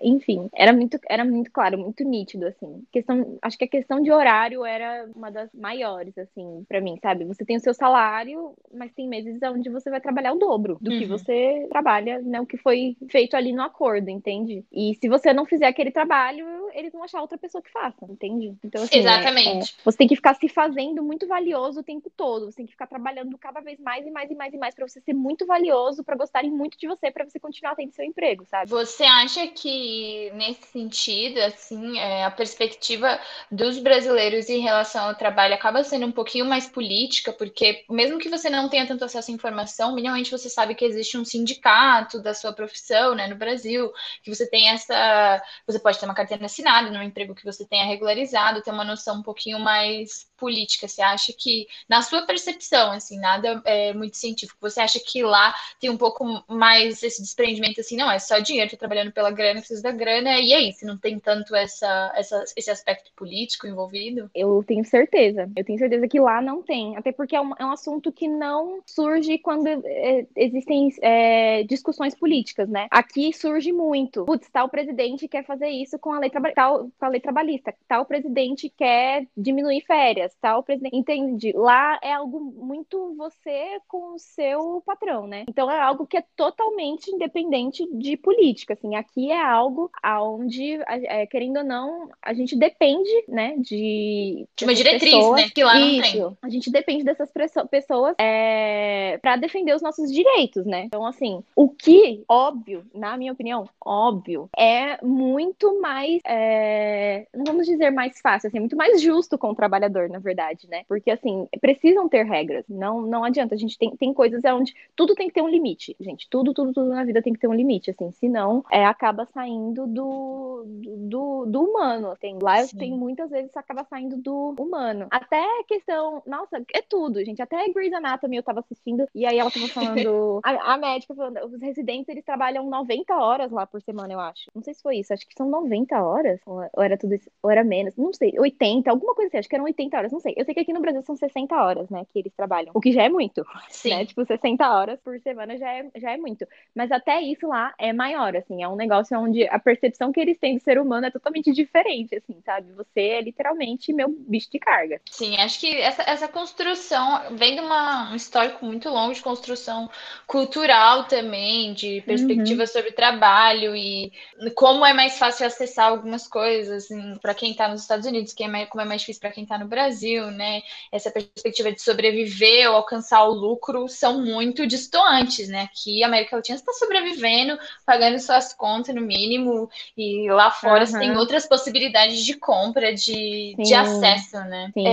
[0.01, 2.83] Enfim, era muito, era muito claro, muito nítido, assim.
[2.91, 7.25] Questão, acho que a questão de horário era uma das maiores, assim, pra mim, sabe?
[7.25, 10.91] Você tem o seu salário, mas tem meses onde você vai trabalhar o dobro do
[10.91, 11.09] que Uhum.
[11.09, 12.39] você trabalha, né?
[12.41, 14.63] O que foi feito ali no acordo, entende?
[14.71, 18.53] E se você não fizer aquele trabalho, eles vão achar outra pessoa que faça, entende?
[18.63, 19.01] Então, assim, é-
[19.31, 19.75] Exatamente.
[19.77, 22.45] é, você tem que ficar se fazendo muito valioso o tempo todo.
[22.45, 24.87] Você tem que ficar trabalhando cada vez mais e mais e mais e mais pra
[24.87, 28.45] você ser muito valioso, pra gostarem muito de você, pra você continuar tendo seu emprego,
[28.45, 28.69] sabe?
[28.69, 33.19] Você acha que, nesse sentido, assim, é, a perspectiva
[33.51, 38.29] dos brasileiros em relação ao trabalho acaba sendo um pouquinho mais política, porque mesmo que
[38.29, 42.33] você não tenha tanto acesso à informação, minimamente você sabe que existe um sindicato da
[42.33, 43.91] sua profissão, né, no Brasil,
[44.23, 45.41] que você tem essa.
[45.67, 49.20] Você pode ter uma carteira assinada num emprego que você tenha regularizado, ter uma noção
[49.21, 50.87] um pouquinho mais política.
[50.87, 55.53] Você acha que, na sua percepção, assim, nada é muito científico, você acha que lá
[55.79, 59.59] tem um pouco mais esse desprendimento assim, não, é só dinheiro, tô trabalhando pela grana,
[59.59, 64.29] preciso da grana, e aí, se não tem tanto essa, essa, esse aspecto político envolvido?
[64.33, 65.49] Eu tenho certeza.
[65.55, 66.97] Eu tenho certeza que lá não tem.
[66.97, 72.15] Até porque é um, é um assunto que não surge quando é, existem é, discussões
[72.15, 72.87] políticas, né?
[72.89, 74.25] Aqui surge muito.
[74.25, 77.73] Putz, tal presidente quer fazer isso com a lei, com a lei trabalhista.
[77.87, 80.30] Tal presidente quer diminuir férias.
[80.39, 80.95] Tal presidente.
[80.95, 81.51] Entende?
[81.55, 85.45] Lá é algo muito você com o seu patrão, né?
[85.47, 88.73] Então é algo que é totalmente independente de política.
[88.73, 94.63] Assim, aqui é algo aonde, é, querendo ou não, a gente depende, né, de De
[94.65, 95.41] uma diretriz, pessoas.
[95.41, 95.49] né?
[95.53, 95.99] Que lá não tem.
[95.99, 96.37] Isso.
[96.41, 97.29] A gente depende dessas
[97.69, 100.85] pessoas é, para defender os nossos direitos, né?
[100.85, 107.65] Então, assim, o que, óbvio, na minha opinião, óbvio, é muito mais, é, não vamos
[107.65, 110.83] dizer mais fácil, assim, é muito mais justo com o trabalhador, na verdade, né?
[110.87, 112.65] Porque, assim, precisam ter regras.
[112.69, 113.55] Não, não adianta.
[113.55, 116.29] A gente tem, tem coisas onde tudo tem que ter um limite, gente.
[116.29, 118.11] Tudo, tudo, tudo na vida tem que ter um limite, assim.
[118.11, 122.15] Senão, é, acaba saindo do, do, do humano.
[122.19, 122.77] Tem, lá Sim.
[122.77, 125.07] tem muitas vezes acaba saindo do humano.
[125.09, 127.41] Até questão, nossa, é tudo, gente.
[127.41, 131.45] Até Grey's Anatomy eu tava assistindo e aí ela tava falando, a, a médica falando,
[131.45, 134.49] os residentes eles trabalham 90 horas lá por semana, eu acho.
[134.53, 137.49] Não sei se foi isso, acho que são 90 horas ou era tudo isso, ou
[137.49, 140.33] era menos, não sei, 80, alguma coisa assim, acho que eram 80 horas, não sei.
[140.37, 142.91] Eu sei que aqui no Brasil são 60 horas, né, que eles trabalham, o que
[142.91, 143.89] já é muito, Sim.
[143.89, 144.05] né?
[144.05, 146.45] Tipo, 60 horas por semana já é, já é muito.
[146.75, 150.37] Mas até isso lá é maior, assim, é um negócio onde a percepção que eles
[150.37, 152.71] têm do ser humano é totalmente diferente, assim, sabe?
[152.73, 155.01] Você é literalmente meu bicho de carga.
[155.09, 159.89] Sim, acho que essa, essa construção vem de uma, um histórico muito longo de construção
[160.27, 164.11] cultural também, de perspectiva sobre trabalho e
[164.55, 168.43] como é mais fácil acessar algumas coisas assim, para quem está nos Estados Unidos, que
[168.43, 170.00] é mais, como é mais difícil para quem está no Brasil,
[170.31, 170.61] né?
[170.91, 175.63] Essa perspectiva de sobreviver ou alcançar o lucro são muito distantes, né?
[175.63, 180.97] Aqui a América Latina está sobrevivendo, pagando suas contas no mínimo, e lá fora você
[180.97, 183.75] tem outras possibilidades de compra, de, de Sim.
[183.75, 184.73] acesso, né?
[184.73, 184.87] Sim.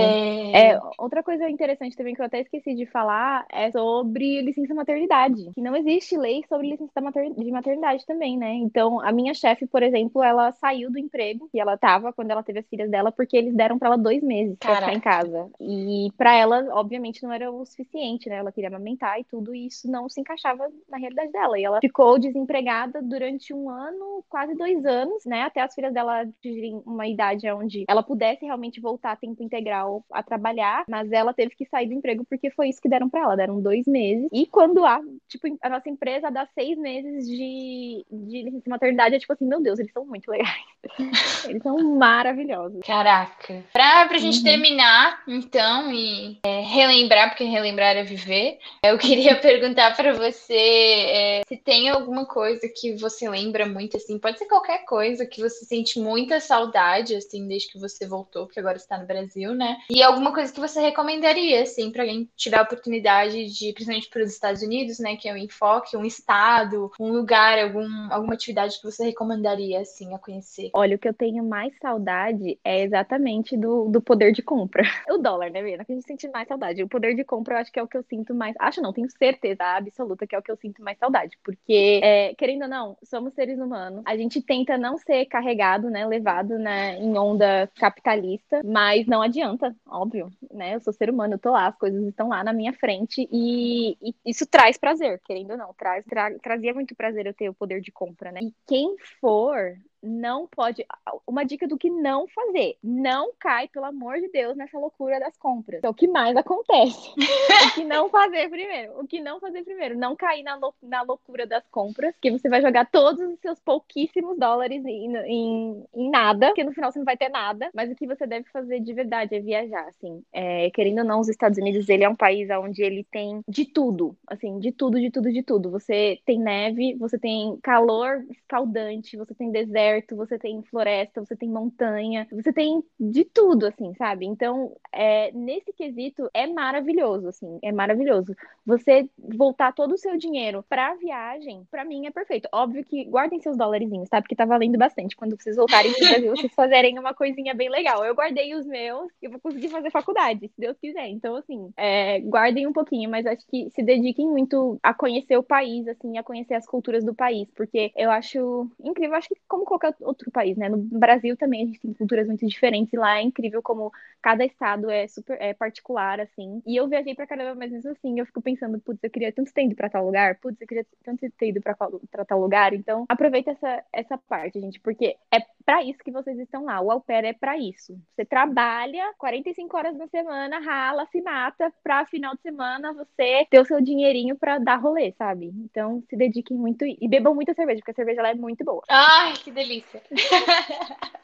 [0.51, 4.73] É, É, outra coisa interessante também que eu até esqueci de falar é sobre licença
[4.73, 5.51] maternidade.
[5.53, 6.91] Que não existe lei sobre licença
[7.37, 8.53] de maternidade também, né?
[8.53, 12.43] Então, a minha chefe, por exemplo, ela saiu do emprego que ela tava quando ela
[12.43, 15.49] teve as filhas dela, porque eles deram pra ela dois meses pra ficar em casa.
[15.59, 18.37] E pra ela, obviamente, não era o suficiente, né?
[18.37, 21.59] Ela queria amamentar e tudo, e isso não se encaixava na realidade dela.
[21.59, 25.43] E ela ficou desempregada durante um ano, quase dois anos, né?
[25.43, 30.03] Até as filhas dela atingirem uma idade onde ela pudesse realmente voltar a tempo integral
[30.11, 33.21] a trabalhar, mas ela teve que sair do emprego porque foi isso que deram pra
[33.21, 34.27] ela, deram dois meses.
[34.31, 39.19] E quando a, tipo, a nossa empresa dá seis meses de, de licença maternidade, é
[39.19, 40.49] tipo assim, meu Deus, eles são muito legais.
[41.47, 42.79] Eles são maravilhosos.
[42.85, 43.63] Caraca.
[43.73, 44.43] Pra, pra gente Uhum.
[44.43, 44.78] terminar,
[45.27, 51.57] então, e é, relembrar, porque relembrar é viver, eu queria perguntar pra você é, se
[51.57, 55.99] tem alguma coisa que você lembra muito, assim, pode ser qualquer coisa que você sente
[55.99, 59.77] muita saudade, assim, desde que você voltou, que agora está no Brasil, né?
[59.89, 64.23] E alguma coisa que você recomendaria, assim, pra alguém tiver a oportunidade de, principalmente para
[64.23, 68.77] os Estados Unidos, né, que é o enfoque, um estado, um lugar, algum, alguma atividade
[68.77, 70.69] que você recomendaria, assim, a conhecer.
[70.73, 74.68] Olha, o que eu tenho mais saudade é exatamente do, do poder de compra.
[75.09, 75.83] O dólar, né, Vena?
[75.85, 76.83] Que a gente sente mais saudade.
[76.83, 78.55] O poder de compra eu acho que é o que eu sinto mais.
[78.59, 81.37] Acho não, tenho certeza absoluta que é o que eu sinto mais saudade.
[81.43, 84.03] Porque, é, querendo ou não, somos seres humanos.
[84.05, 86.05] A gente tenta não ser carregado, né?
[86.05, 90.75] Levado né, em onda capitalista, mas não adianta, óbvio, né?
[90.75, 93.97] Eu sou ser humano, eu tô lá, as coisas estão lá na minha frente e,
[94.01, 95.73] e isso traz prazer, querendo ou não.
[95.73, 98.39] Traz, tra- trazia muito prazer eu ter o poder de compra, né?
[98.41, 100.85] E quem for não pode.
[101.25, 102.77] Uma dica do que não fazer.
[102.83, 105.83] Não cai, pelo amor de Deus, nessa loucura das compras.
[105.83, 107.11] É o que mais acontece.
[107.67, 108.99] o que não fazer primeiro.
[108.99, 109.97] O que não fazer primeiro.
[109.97, 113.59] Não cair na, lou na loucura das compras, que você vai jogar todos os seus
[113.59, 117.69] pouquíssimos dólares em, em, em nada, porque no final você não vai ter nada.
[117.73, 120.23] Mas o que você deve fazer de verdade é viajar, assim.
[120.31, 123.65] É, querendo ou não, os Estados Unidos, ele é um país onde ele tem de
[123.65, 124.15] tudo.
[124.27, 125.69] Assim, de tudo, de tudo, de tudo.
[125.71, 131.49] Você tem neve, você tem calor escaldante, você tem deserto, você tem floresta, você tem
[131.49, 134.25] montanha, você tem de tudo, assim, sabe?
[134.25, 138.35] Então, é, nesse quesito, é maravilhoso, assim, é maravilhoso.
[138.65, 142.47] Você voltar todo o seu dinheiro pra viagem, pra mim é perfeito.
[142.53, 144.21] Óbvio que guardem seus dólarzinhos, tá?
[144.21, 145.15] Porque tá valendo bastante.
[145.15, 148.03] Quando vocês voltarem pro Brasil, vocês fazerem uma coisinha bem legal.
[148.05, 151.07] Eu guardei os meus e vou conseguir fazer faculdade, se Deus quiser.
[151.07, 155.43] Então, assim, é, guardem um pouquinho, mas acho que se dediquem muito a conhecer o
[155.43, 159.65] país, assim, a conhecer as culturas do país, porque eu acho incrível, acho que como
[159.65, 160.69] qualquer outro país, né?
[160.69, 164.45] No Brasil também a gente tem culturas muito diferentes e lá é incrível como cada
[164.45, 166.61] estado é super é particular, assim.
[166.65, 169.53] E eu viajei pra caramba, mas mesmo assim eu fico pensando, putz, eu queria tanto
[169.53, 172.73] ter ido pra tal lugar, putz, eu queria tanto ter ido pra, pra tal lugar.
[172.73, 176.81] Então, aproveita essa, essa parte, gente, porque é para isso que vocês estão lá.
[176.81, 177.97] O au pair é para isso.
[178.15, 183.59] Você trabalha 45 horas na semana, rala, se mata, pra final de semana você ter
[183.59, 185.51] o seu dinheirinho para dar rolê, sabe?
[185.63, 188.83] Então, se dediquem muito e bebam muita cerveja, porque a cerveja lá é muito boa.
[188.89, 189.68] Ai, que delícia!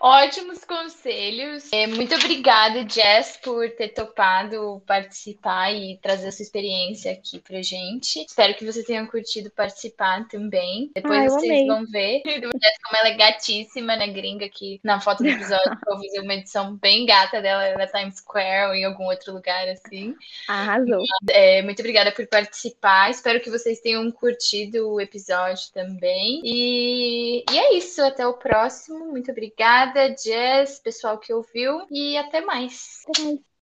[0.00, 1.70] Ótimos conselhos.
[1.72, 8.24] É, muito obrigada, Jess, por ter topado participar e trazer essa experiência aqui pra gente.
[8.24, 10.90] Espero que vocês tenham curtido participar também.
[10.94, 11.66] Depois Ai, vocês amei.
[11.66, 12.22] vão ver.
[12.26, 15.78] Jess, como ela é gatíssima, né, gringa, aqui na foto do episódio.
[15.86, 19.68] eu fazer uma edição bem gata dela na Times Square ou em algum outro lugar
[19.68, 20.14] assim.
[20.48, 21.02] Arrasou.
[21.28, 23.10] É, muito obrigada por participar.
[23.10, 26.40] Espero que vocês tenham curtido o episódio também.
[26.44, 28.02] E, e isso.
[28.02, 29.06] Até o próximo.
[29.06, 31.86] Muito obrigada, Jess, pessoal que ouviu.
[31.90, 33.02] E até mais.
[33.08, 33.44] Até mais.